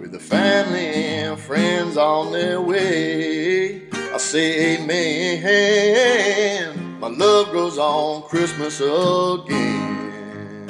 [0.00, 6.66] with the family and friends on their way, I say amen.
[6.98, 10.66] My love grows on Christmas again.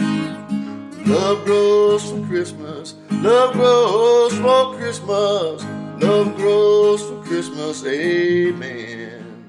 [1.07, 2.97] Love grows for Christmas.
[3.11, 5.64] Love grows for Christmas.
[6.03, 7.82] Love grows for Christmas.
[7.86, 9.49] Amen.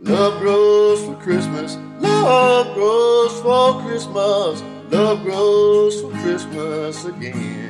[0.00, 1.78] Love grows for Christmas.
[2.00, 4.62] Love grows for Christmas.
[4.90, 7.69] Love grows for Christmas again.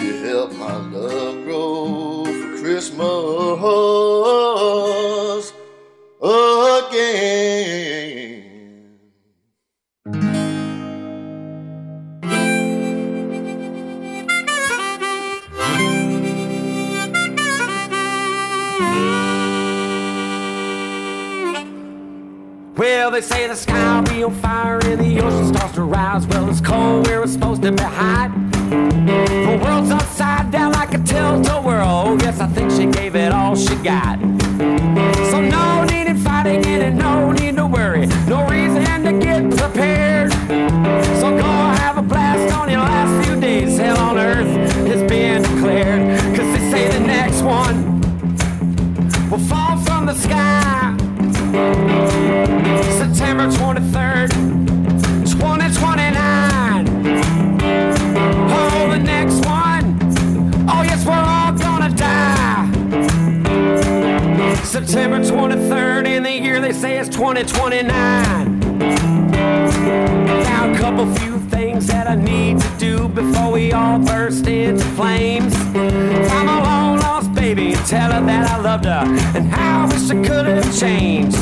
[0.00, 3.00] You help my love grow for Christmas
[6.22, 7.20] again.
[22.76, 26.26] Well, they say the sky will be on fire and the ocean starts to rise.
[26.26, 28.49] Well, it's cold where it's supposed to be hot.
[28.70, 32.04] The world's upside down like a tilt-a whirl.
[32.06, 34.18] Oh, Yes, I think she gave it all she got.
[35.30, 38.06] So no need in fighting it and no need to worry.
[38.28, 40.32] No reason to get prepared.
[41.20, 41.50] So go
[41.82, 43.76] have a blast on your last few days.
[43.76, 44.46] Hell on earth
[44.86, 46.19] is being declared.
[67.40, 68.78] It's 2029.
[70.44, 74.84] Now a couple few things that I need to do before we all burst into
[74.96, 75.54] flames.
[75.56, 79.04] I'm a long lost baby and tell her that I loved her
[79.38, 81.38] and how I wish I could have changed.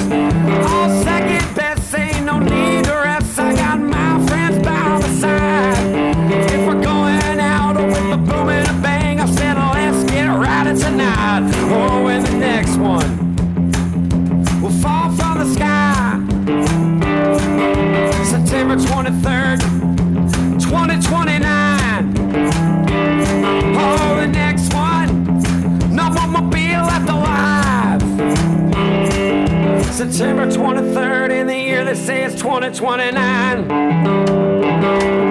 [0.70, 3.36] All second best, ain't no need to rest.
[3.36, 6.22] I got my friends by my side.
[6.52, 10.76] If we're going out with a boom and a bang, I said let's get right
[10.76, 11.50] tonight.
[11.72, 13.17] Oh, and the next one
[18.86, 19.60] 23rd,
[20.60, 22.14] 2029.
[23.76, 25.24] Oh, the next one,
[25.94, 28.02] no mobile left alive.
[29.92, 35.27] September 23rd, in the year they say it's 2029.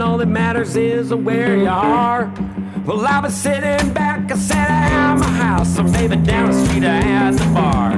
[0.00, 2.32] All that matters is where you are.
[2.86, 6.66] Well, I was sitting back, I said, I at my house, or maybe down the
[6.66, 7.91] street at the bar.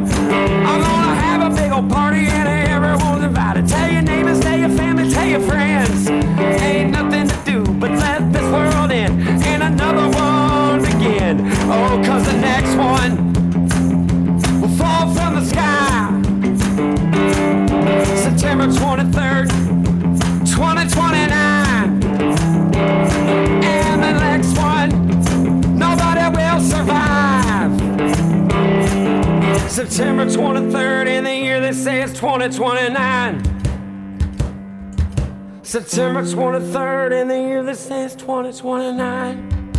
[29.87, 33.45] September 23rd, in the year they say it's 2029.
[35.63, 39.73] September 23rd, in the year they say it's 2029.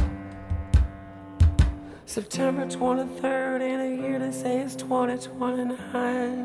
[2.06, 6.45] September 23rd, in the year they say it's 2029.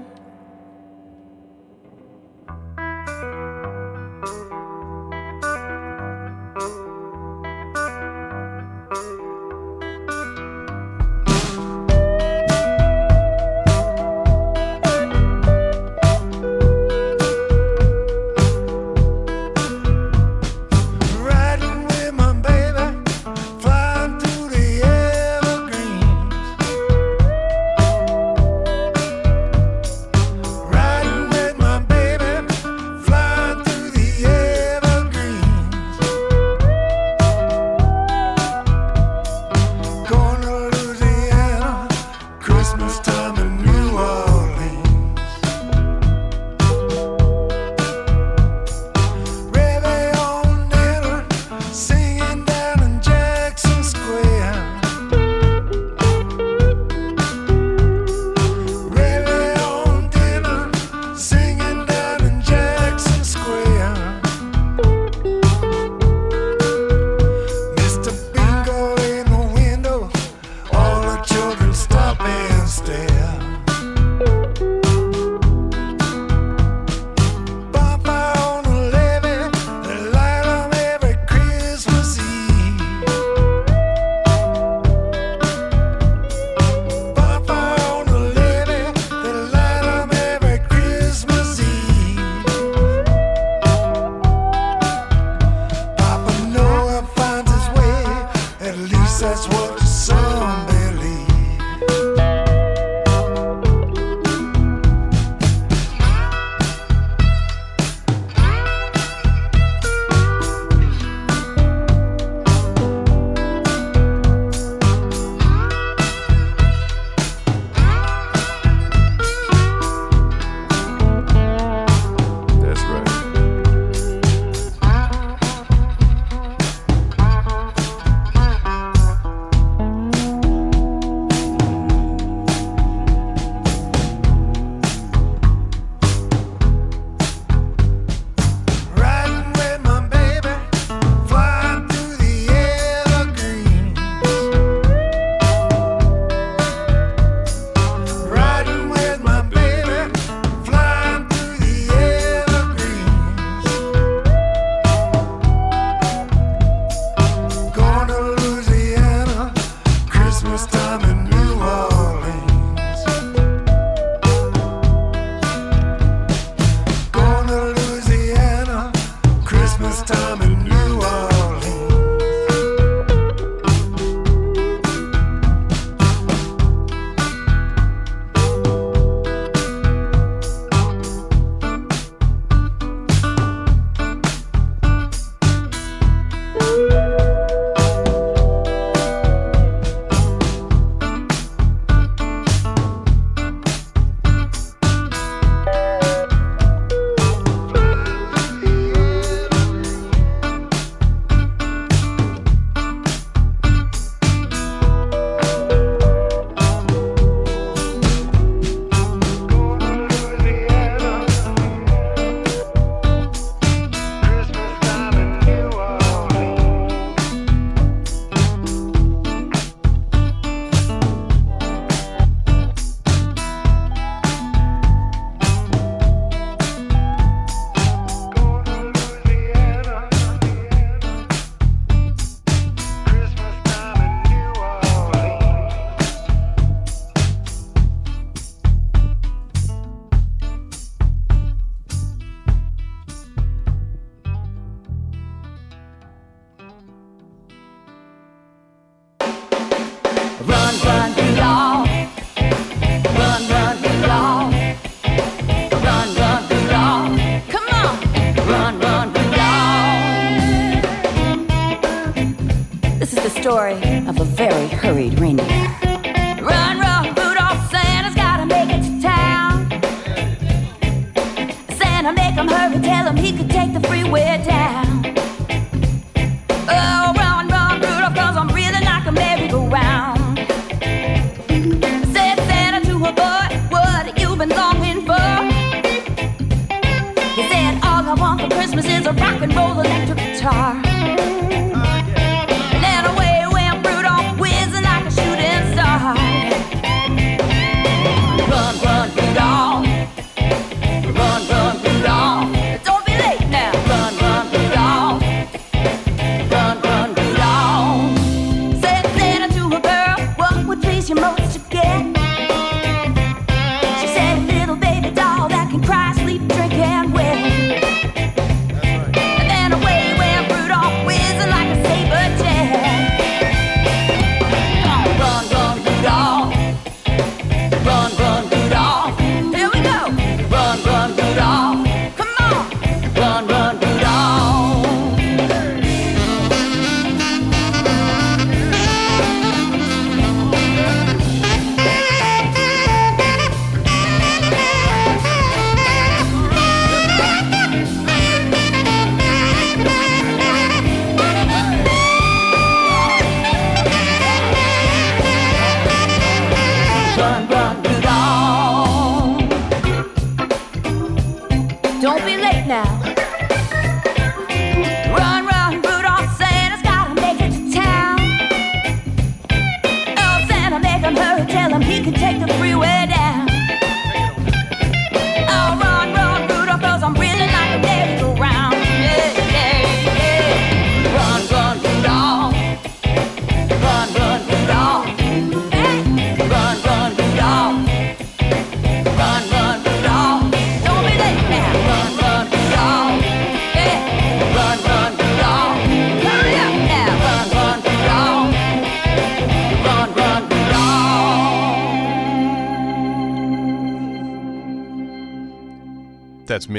[264.11, 265.80] of a very hurried reindeer.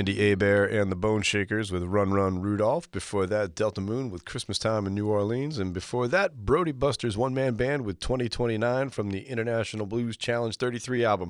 [0.02, 2.90] Mindi Abair and the Bone Shakers with Run Run Rudolph.
[2.90, 5.60] Before that, Delta Moon with Christmas Time in New Orleans.
[5.60, 10.58] And before that, Brody Buster's one man band with 2029 from the International Blues Challenge
[10.58, 11.30] 33 album.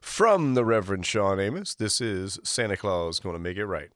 [0.00, 3.90] From the Reverend Shawn Amos, this is Santa Claus Gonna Make It Right.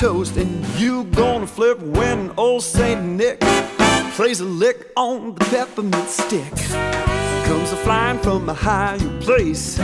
[0.00, 0.38] Toast.
[0.38, 3.38] And you gonna flip when old Saint Nick
[4.16, 6.50] plays a lick on the peppermint stick.
[7.44, 9.76] Comes a flying from a higher place.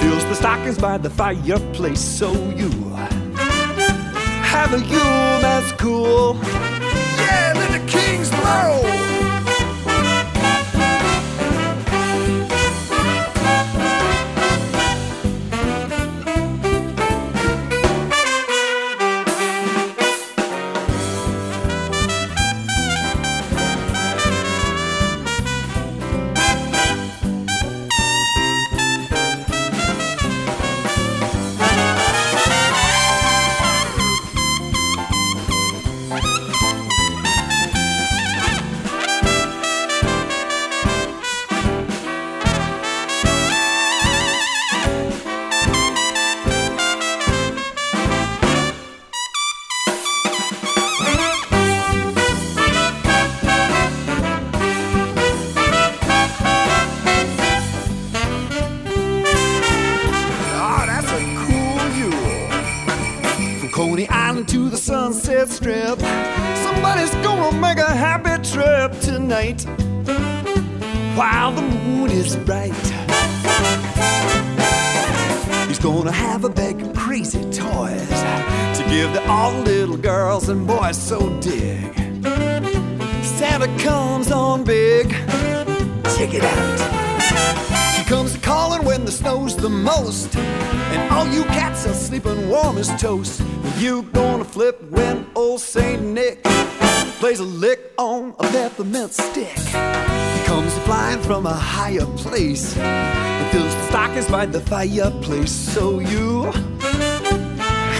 [0.00, 2.00] Fills the stockings by the fireplace.
[2.00, 2.30] So
[2.60, 2.68] you
[4.54, 6.36] have a Yule that's cool.
[6.42, 9.07] Yeah, let the kings blow.
[71.18, 72.72] While the moon is bright.
[75.66, 78.18] He's gonna have a bag of crazy toys
[78.78, 80.96] to give to all the little girls and boys.
[80.96, 81.92] So dig.
[83.24, 85.10] Santa comes on big.
[86.16, 86.78] Check it out.
[87.98, 90.36] He comes a calling when the snow's the most.
[90.36, 93.42] And all you cats are sleeping warm as toast.
[93.76, 96.46] You gonna flip when old Saint Nick
[97.18, 99.58] plays a lick on a peppermint stick.
[99.58, 102.76] He comes flying from a higher place.
[102.76, 105.50] And fills the stockings by the fireplace.
[105.50, 106.44] So you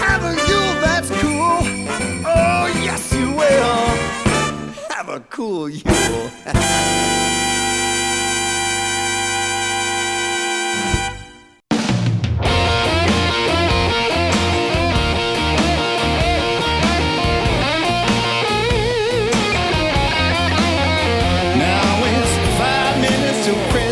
[0.03, 1.59] have a Yule that's cool.
[2.25, 3.85] Oh, yes, you will.
[4.95, 6.31] Have a cool Yule.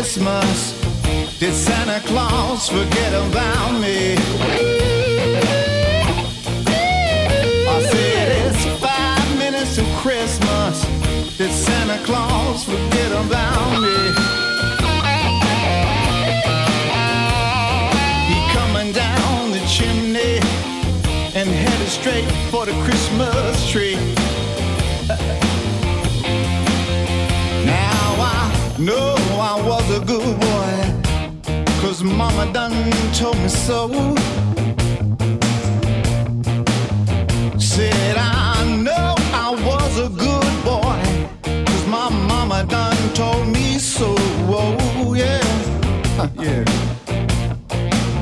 [0.08, 0.72] Christmas.
[1.38, 4.16] Did Santa Claus forget about me?
[7.68, 10.82] I said it's five minutes to Christmas.
[11.36, 13.96] Did Santa Claus forget about me?
[18.30, 20.40] He coming down the chimney
[21.36, 23.98] and headed straight for the Christmas tree.
[27.66, 33.88] Now I know I was a good boy, cause mama done told me so.
[37.58, 41.00] Said I know I was a good boy,
[41.66, 44.14] cause my mama done told me so.
[44.50, 45.42] Oh, yeah,
[46.44, 46.64] yeah.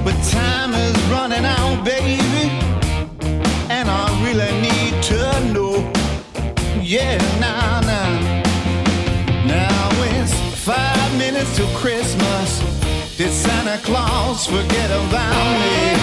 [0.05, 2.49] But time is running out, baby,
[3.69, 5.21] and I really need to
[5.53, 5.93] know.
[6.81, 7.76] Yeah, now,
[11.67, 12.61] to Christmas.
[13.17, 15.95] Did Santa Claus forget about me?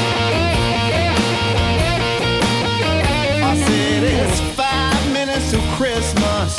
[3.43, 6.57] I said it's five minutes to Christmas.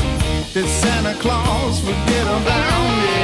[0.53, 3.19] Did Santa Claus forget about me?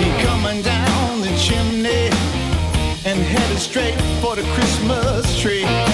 [0.00, 2.10] He coming down the chimney
[3.04, 5.87] and headed straight for the Christmas tree.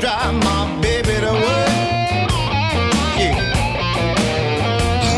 [0.00, 1.68] Drive my baby to work.
[3.18, 3.36] Yeah.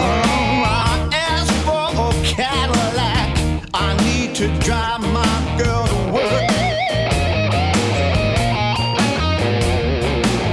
[0.00, 3.28] Um, I asked for a Cadillac.
[3.74, 6.50] I need to drive my girl to work.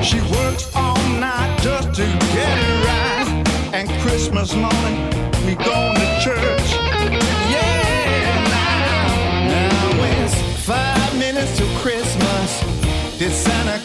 [0.03, 2.05] She works all night just to
[2.35, 3.27] get it right.
[3.73, 4.97] And Christmas morning,
[5.45, 6.86] we going to church.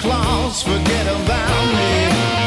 [0.03, 2.42] Claus forget about me?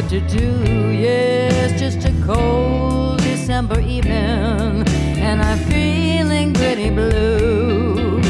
[0.00, 0.90] what to do.
[0.90, 4.84] Yes, just a cold December evening,
[5.18, 8.20] and I'm feeling pretty blue.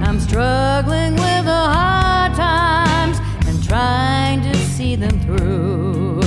[0.00, 6.20] I'm struggling with the hard times and trying to see them through.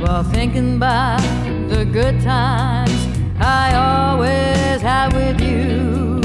[0.00, 1.22] While thinking about
[1.68, 3.00] the good times
[3.40, 6.20] I always had with you,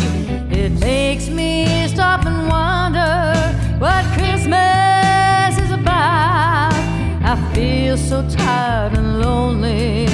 [0.51, 3.33] it makes me stop and wonder
[3.79, 4.08] what.
[7.59, 10.07] Feel so tired and lonely.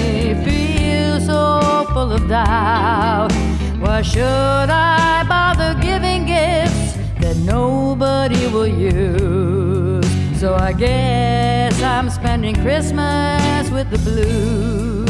[0.44, 3.32] Feel so full of doubt.
[3.78, 10.10] Why should I bother giving gifts that nobody will use?
[10.40, 15.05] So I guess I'm spending Christmas with the blues.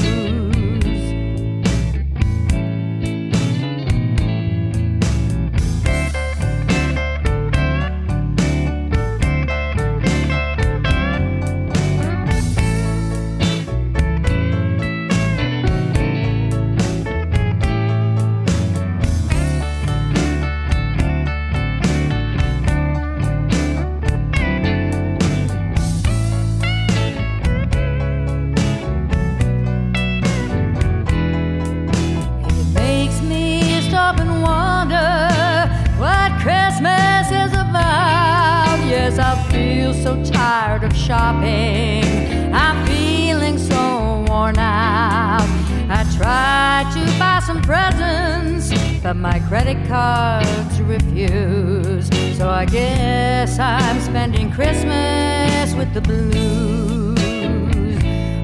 [41.05, 42.03] Shopping.
[42.51, 45.47] I'm feeling so worn out.
[45.87, 48.73] I tried to buy some presents,
[49.03, 52.09] but my credit cards refuse.
[52.35, 57.19] So I guess I'm spending Christmas with the blues.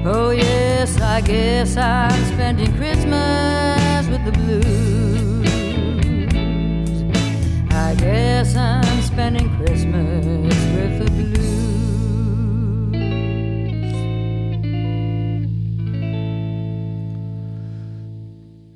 [0.06, 5.42] Oh, yes, I guess I'm spending Christmas with the blues.
[7.72, 11.71] I guess I'm spending Christmas with the blues.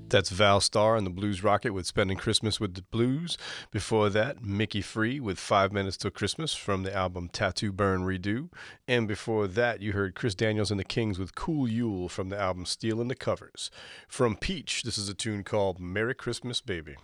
[0.09, 3.37] That's Val Starr and the Blues Rocket with Spending Christmas with the Blues.
[3.73, 8.49] Before that, Mickey Free with Five Minutes Till Christmas from the album Tattoo Burn Redo.
[8.87, 12.39] And before that, you heard Chris Daniels and the Kings with Cool Yule from the
[12.39, 13.71] album Stealing the Covers.
[14.07, 16.97] From Peach, this is a tune called Merry Christmas Baby.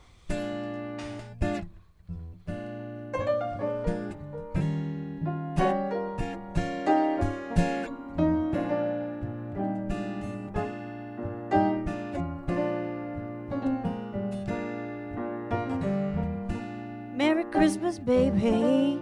[18.05, 19.01] Baby.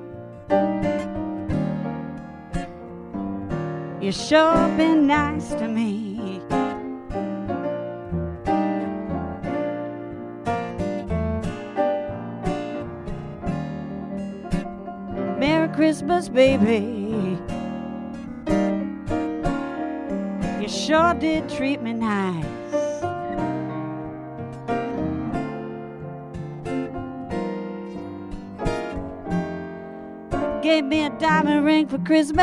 [4.00, 6.40] You sure been nice to me.
[15.38, 17.38] Merry Christmas, baby.
[20.60, 22.49] You sure did treat me nice.
[30.70, 32.38] Gave me a diamond ring for Christmas.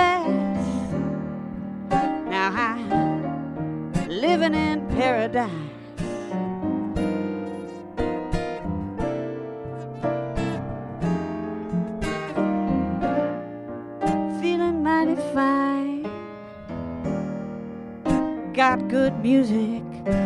[1.89, 5.49] Now I'm living in paradise.
[14.41, 16.03] Feeling mighty fine.
[18.53, 19.83] Got good music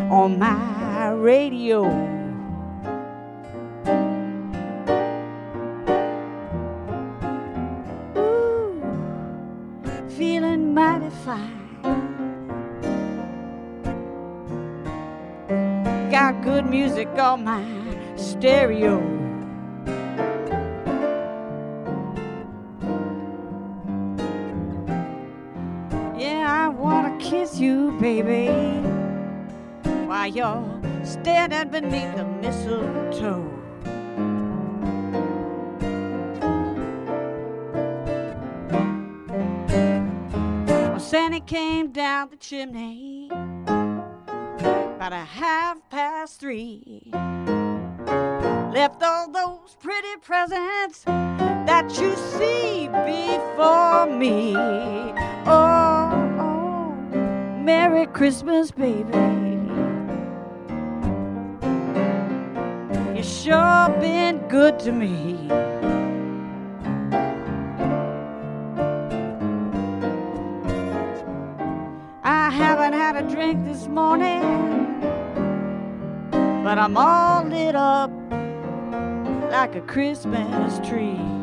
[0.09, 2.10] on my radio.
[16.11, 17.63] Got good music on my
[18.17, 18.99] stereo.
[26.17, 28.49] Yeah, I wanna kiss you, baby,
[30.05, 33.47] while you're standing beneath the mistletoe.
[40.67, 43.20] Well, Santa came down the chimney
[45.01, 47.09] about a half past three.
[48.71, 54.53] Left all those pretty presents that you see before me.
[55.47, 56.91] Oh, oh,
[57.63, 59.17] Merry Christmas, baby.
[63.17, 65.49] You sure been good to me.
[72.23, 74.80] I haven't had a drink this morning,
[76.63, 78.11] but I'm all lit up
[79.51, 81.40] like a Christmas tree.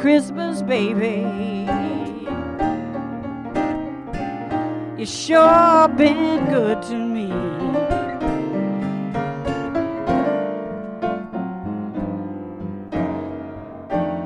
[0.00, 1.26] Christmas, baby.
[4.96, 7.28] You sure been good to me.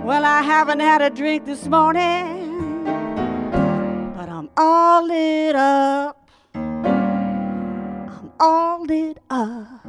[0.04, 2.84] Well, I haven't had a drink this morning,
[4.14, 6.30] but I'm all lit up.
[6.54, 9.84] I'm all lit up.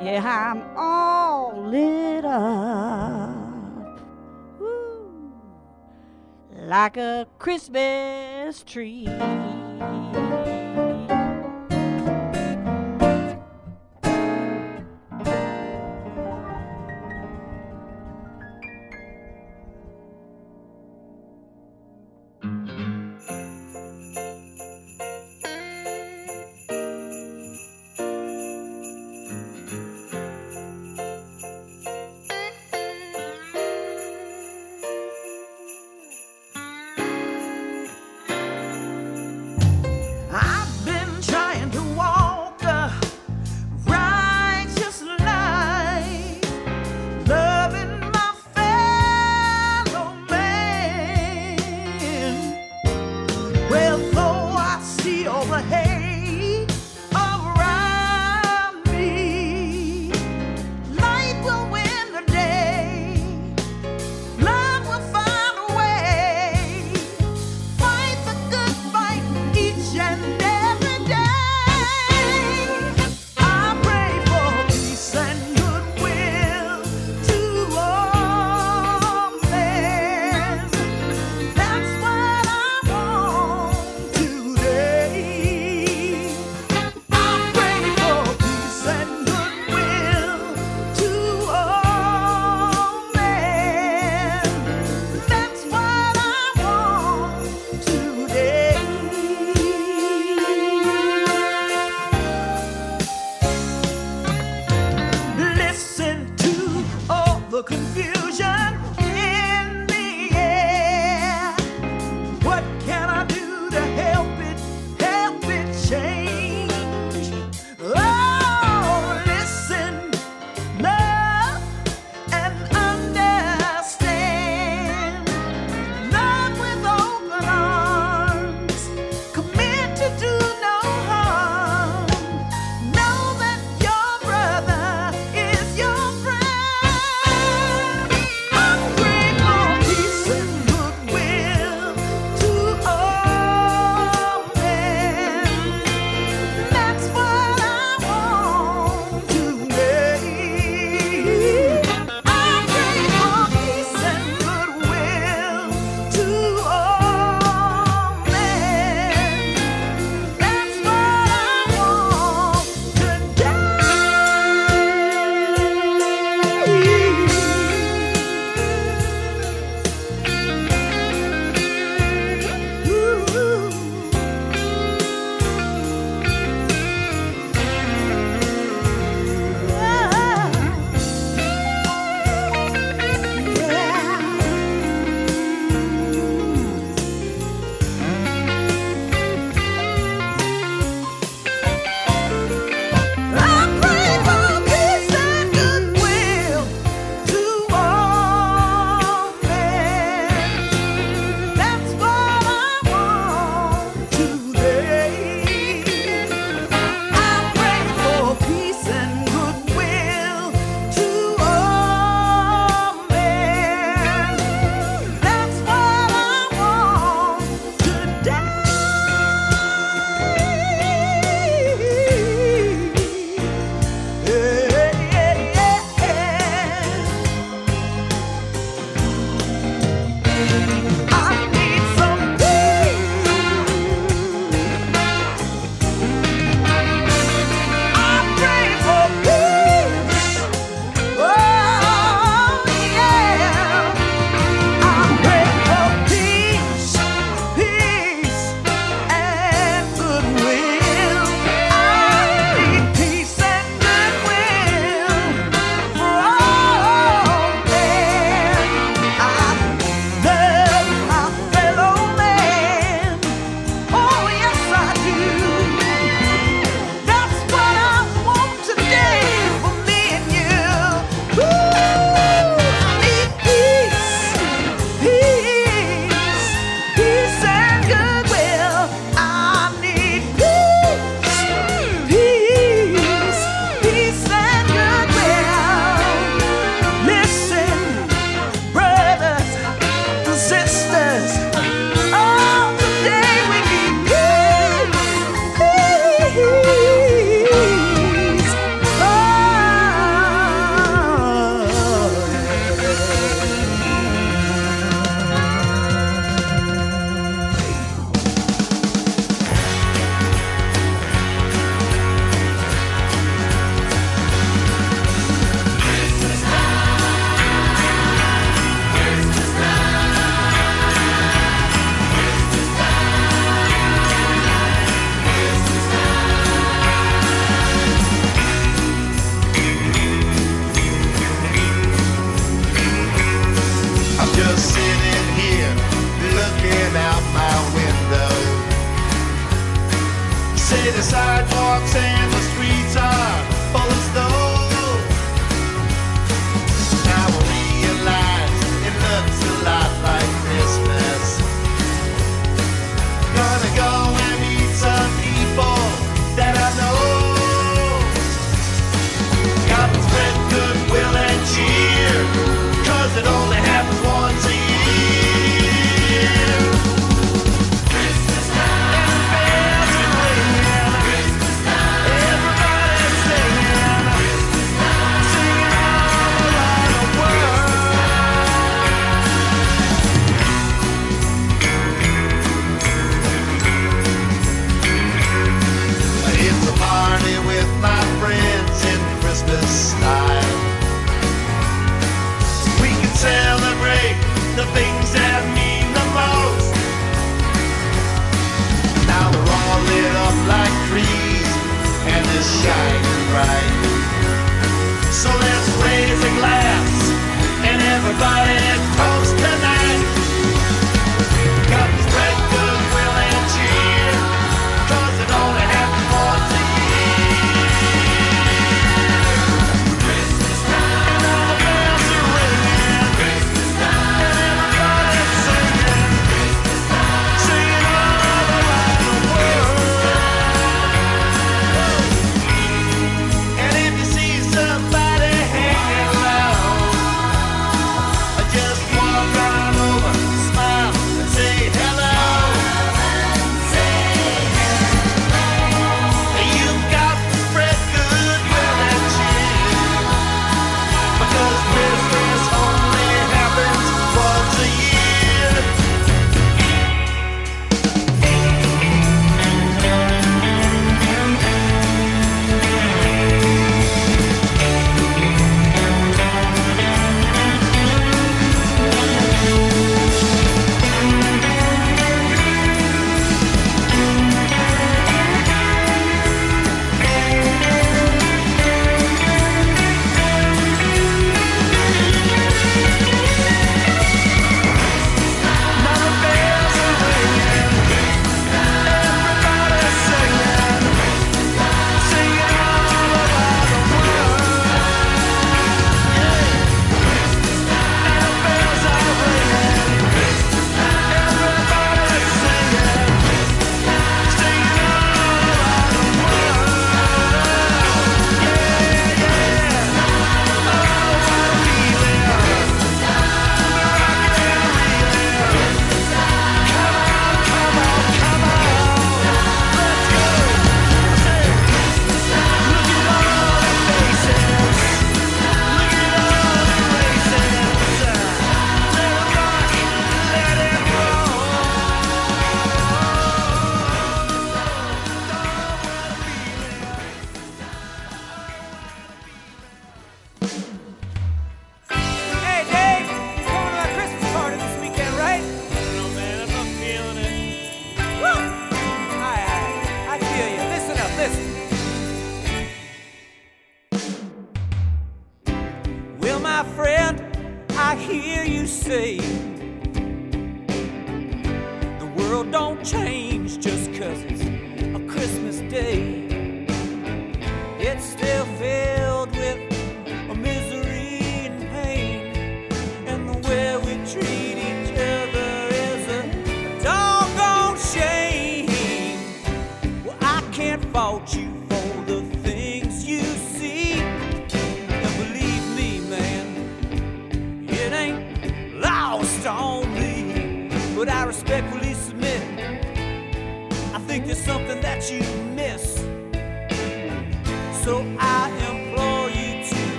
[0.00, 3.25] Yeah, I'm all lit up.
[6.66, 9.06] like a Christmas tree.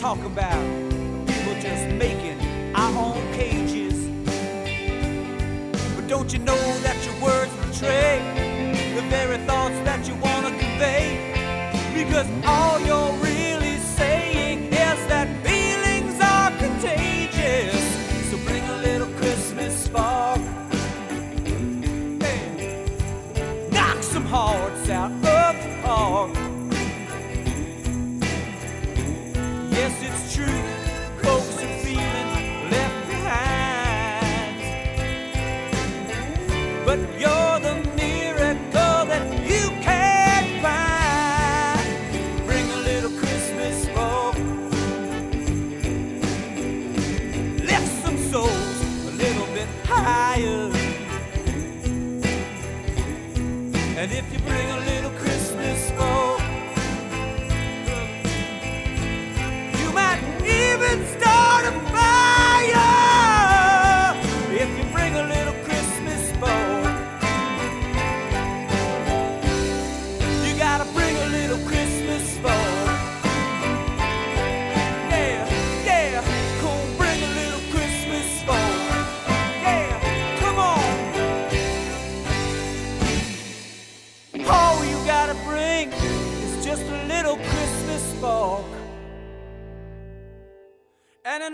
[0.00, 0.62] Talk about
[1.26, 2.40] people just making
[2.74, 4.08] our own cages.
[5.94, 8.22] But don't you know that your words betray
[8.94, 11.04] the very thoughts that you want to convey?
[11.92, 13.29] Because all you're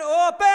[0.02, 0.45] open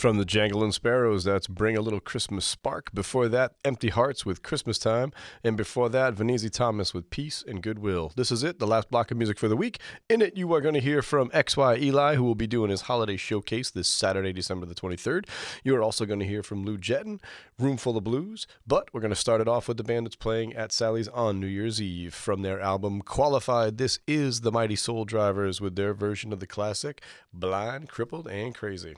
[0.00, 2.90] From the Jangling Sparrows, that's Bring a Little Christmas Spark.
[2.94, 5.12] Before that, Empty Hearts with Christmas Time.
[5.44, 8.10] And before that, Vaneese Thomas with Peace and Goodwill.
[8.16, 9.78] This is it, the last block of music for the week.
[10.08, 12.80] In it, you are going to hear from XY Eli, who will be doing his
[12.80, 15.28] holiday showcase this Saturday, December the 23rd.
[15.64, 17.20] You are also going to hear from Lou Jetton,
[17.58, 18.46] Roomful of Blues.
[18.66, 21.40] But we're going to start it off with the band that's playing at Sally's on
[21.40, 22.14] New Year's Eve.
[22.14, 26.46] From their album Qualified, this is the Mighty Soul Drivers with their version of the
[26.46, 27.02] classic
[27.34, 28.96] Blind, Crippled, and Crazy.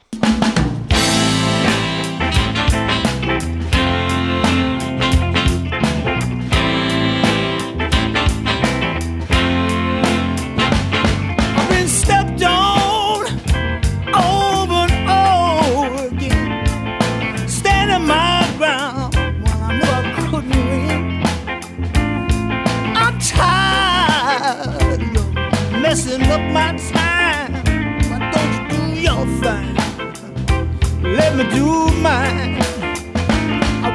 [31.15, 32.72] Let me do mine.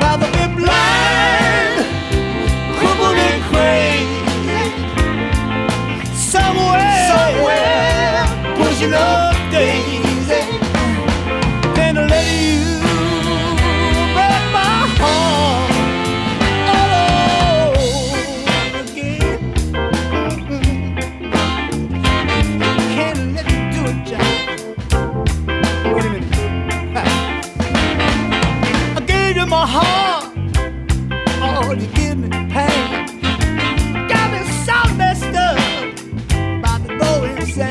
[0.09, 1.85] Rather be blind,
[2.79, 4.65] crippled and crazy
[6.15, 9.28] somewhere, somewhere, pushing up
[37.59, 37.65] You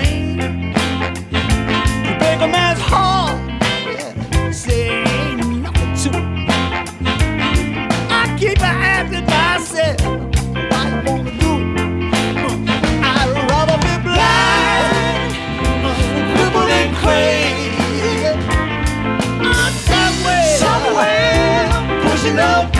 [2.20, 3.40] break a man's heart,
[3.88, 6.26] yeah, say ain't nothing to it.
[8.12, 10.02] I keep asking myself,
[10.72, 11.52] why you wanna do?
[13.02, 15.32] I'd rather be blind,
[16.36, 18.28] crippled and crazy.
[19.40, 21.66] I'm somewhere, somewhere,
[22.04, 22.77] pushing up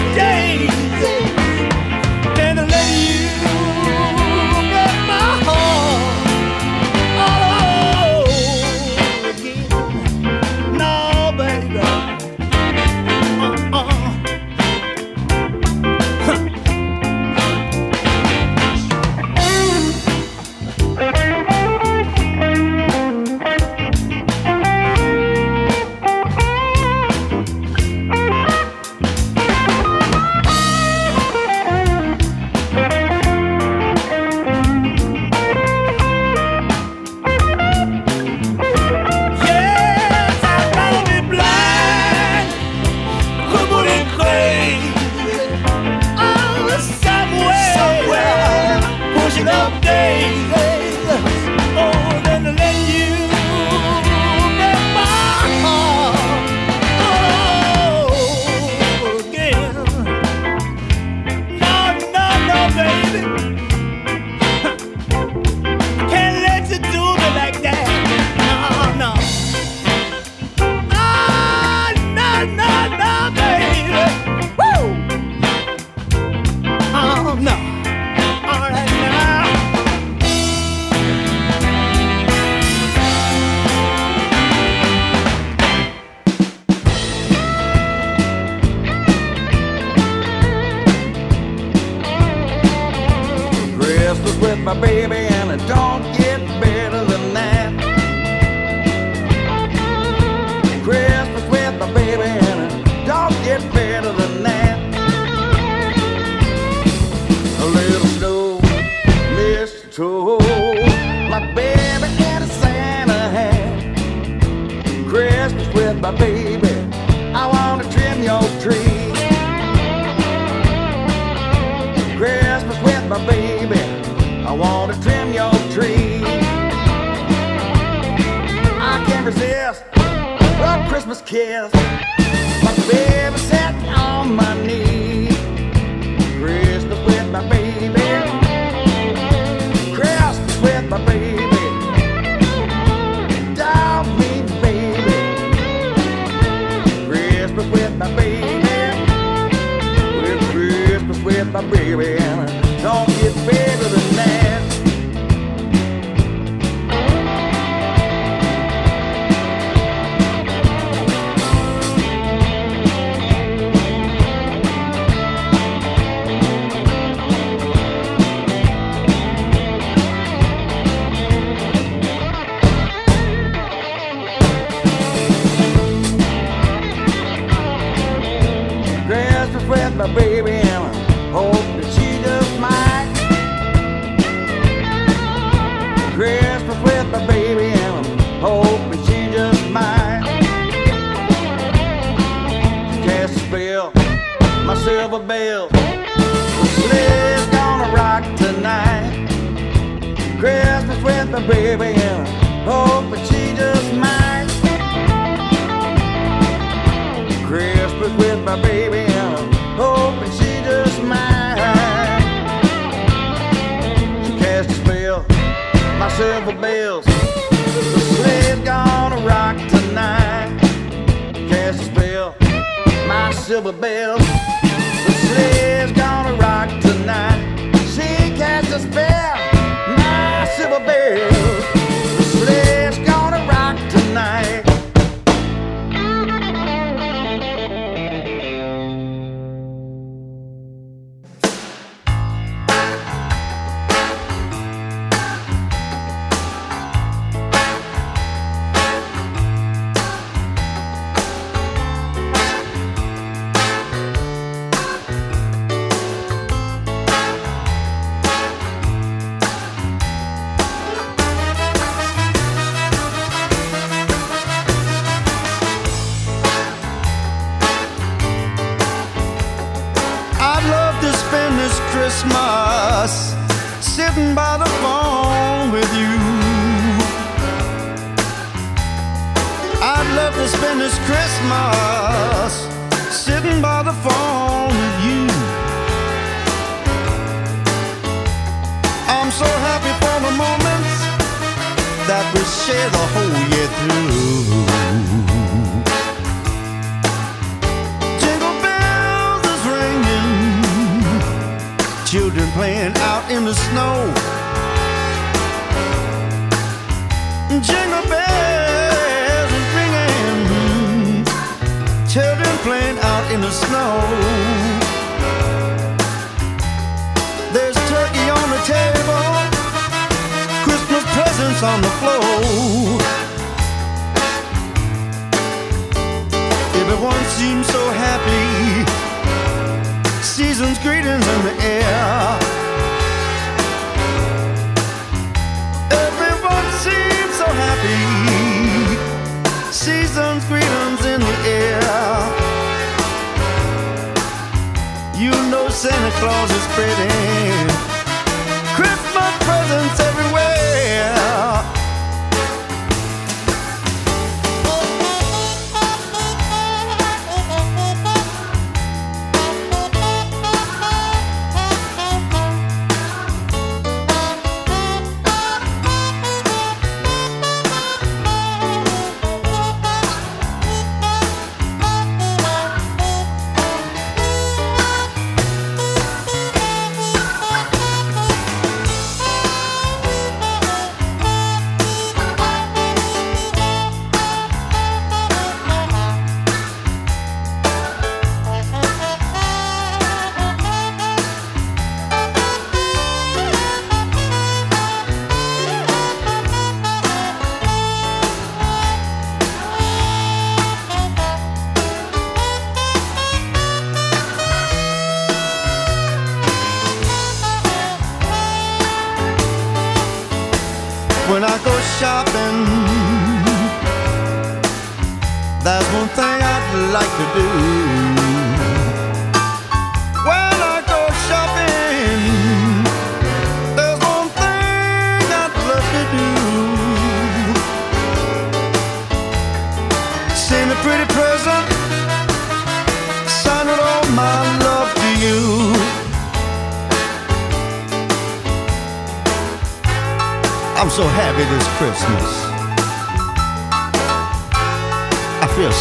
[223.48, 224.57] silver bells.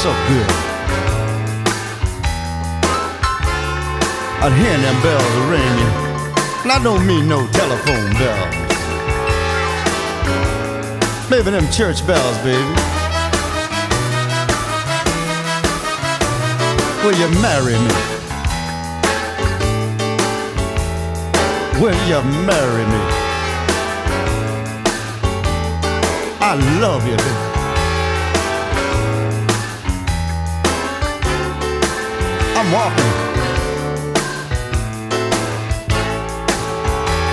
[0.03, 0.51] so good.
[4.45, 5.95] I hear them bells ringing,
[6.63, 8.67] and I don't mean no telephone bells.
[11.31, 12.63] Maybe them church bells, baby.
[17.03, 17.95] Will you marry me?
[21.81, 23.03] Will you marry me?
[26.41, 27.46] I love you, baby.
[32.69, 33.13] I'm walking.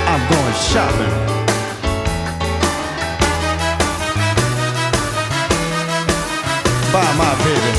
[0.07, 1.13] I'm going shopping.
[6.93, 7.73] Buy my baby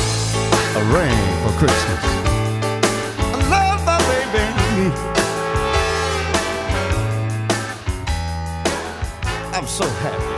[0.75, 2.03] a ring for Christmas.
[3.23, 4.87] I love my baby.
[9.57, 10.34] I'm so happy.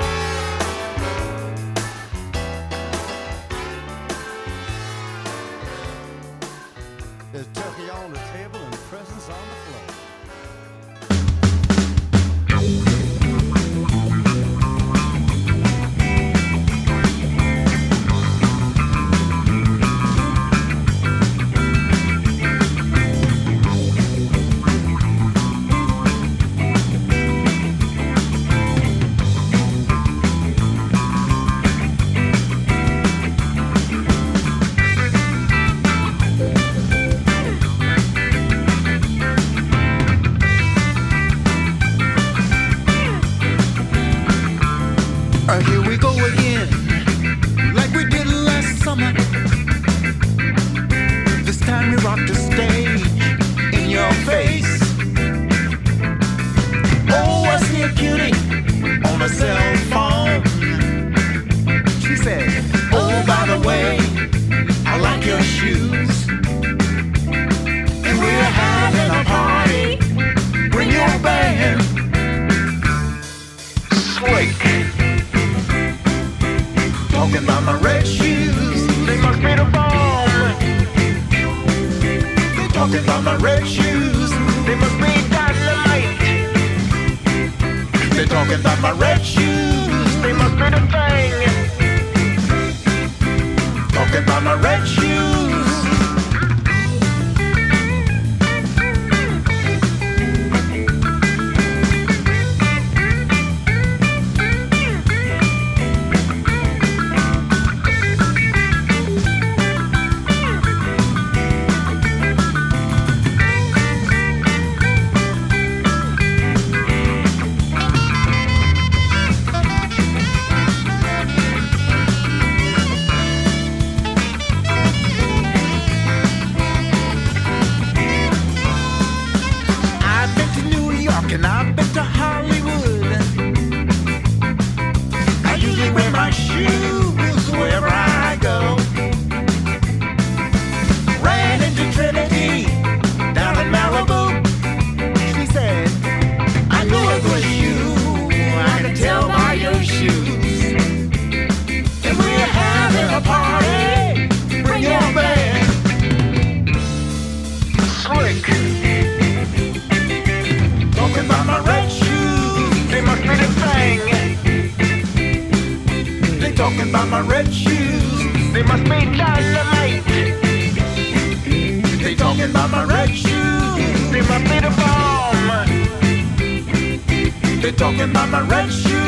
[177.72, 179.05] be talking about my red shoes.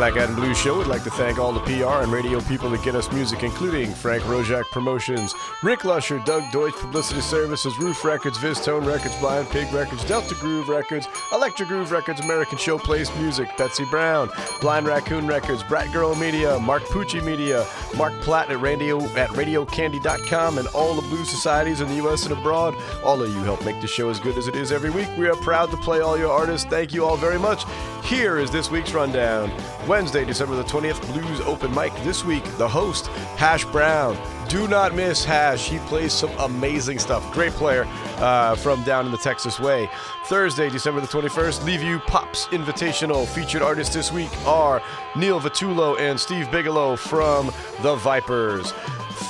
[0.00, 2.82] Black and Blue Show would like to thank all the PR and radio people that
[2.82, 8.38] get us music, including Frank Roszak Promotions, Rick Lusher, Doug Deutsch Publicity Services, Ruf Records,
[8.38, 13.84] VizzTone Records, Blind Pig Records, Delta Groove Records, Electra Groove Records, American Showplace Music, Betsie
[13.90, 14.30] Brown,
[14.62, 20.56] Blind Raccoon Records, Brat Girl Media, Mark Pucci Media, Mark Platt at radio at RadioCandy.com,
[20.56, 22.24] and all the blues societies in the U.S.
[22.24, 22.74] and abroad.
[23.04, 25.10] All of you help make the show as good as it is every week.
[25.18, 26.66] We are proud to play all your artists.
[26.66, 27.64] Thank you all very much.
[28.10, 29.52] Here is this week's rundown.
[29.86, 31.94] Wednesday, December the 20th, Blues Open Mic.
[32.02, 33.06] This week, the host,
[33.36, 34.18] Hash Brown.
[34.48, 35.68] Do not miss Hash.
[35.68, 37.32] He plays some amazing stuff.
[37.32, 37.84] Great player
[38.16, 39.88] uh, from down in the Texas way.
[40.24, 43.28] Thursday, December the 21st, Leave You Pops Invitational.
[43.28, 44.82] Featured artists this week are
[45.14, 48.72] Neil Vitullo and Steve Bigelow from The Vipers.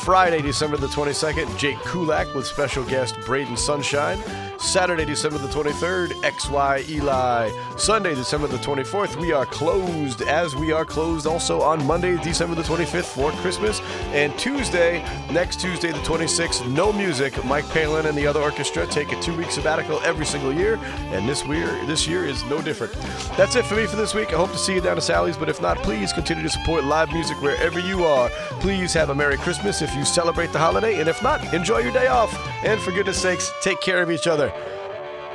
[0.04, 4.18] Friday, December the 22nd, Jake Kulak with special guest Braden Sunshine.
[4.60, 7.50] Saturday, December the 23rd, XY Eli.
[7.78, 12.54] Sunday, December the 24th, we are closed, as we are closed also on Monday, December
[12.54, 13.80] the 25th for Christmas.
[14.12, 17.42] And Tuesday, next Tuesday, the 26th, no music.
[17.44, 20.78] Mike Palin and the other orchestra take a two week sabbatical every single year,
[21.10, 22.92] and this year, this year is no different.
[23.38, 24.28] That's it for me for this week.
[24.34, 26.84] I hope to see you down at Sally's, but if not, please continue to support
[26.84, 28.28] live music wherever you are.
[28.60, 31.92] Please have a Merry Christmas if you celebrate the holiday, and if not, enjoy your
[31.92, 32.32] day off.
[32.62, 34.49] And for goodness sakes, take care of each other.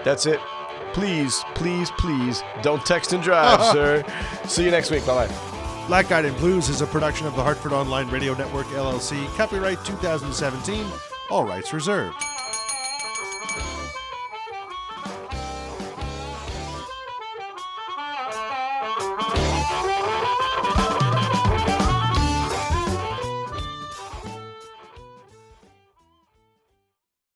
[0.06, 0.40] That's it.
[0.94, 4.02] Please, please, please don't text and drive, sir.
[4.46, 5.06] See you next week.
[5.06, 5.36] Bye bye.
[5.88, 9.28] Black Eyed and Blues is a production of the Hartford Online Radio Network, LLC.
[9.36, 10.86] Copyright 2017.
[11.30, 12.16] All rights reserved.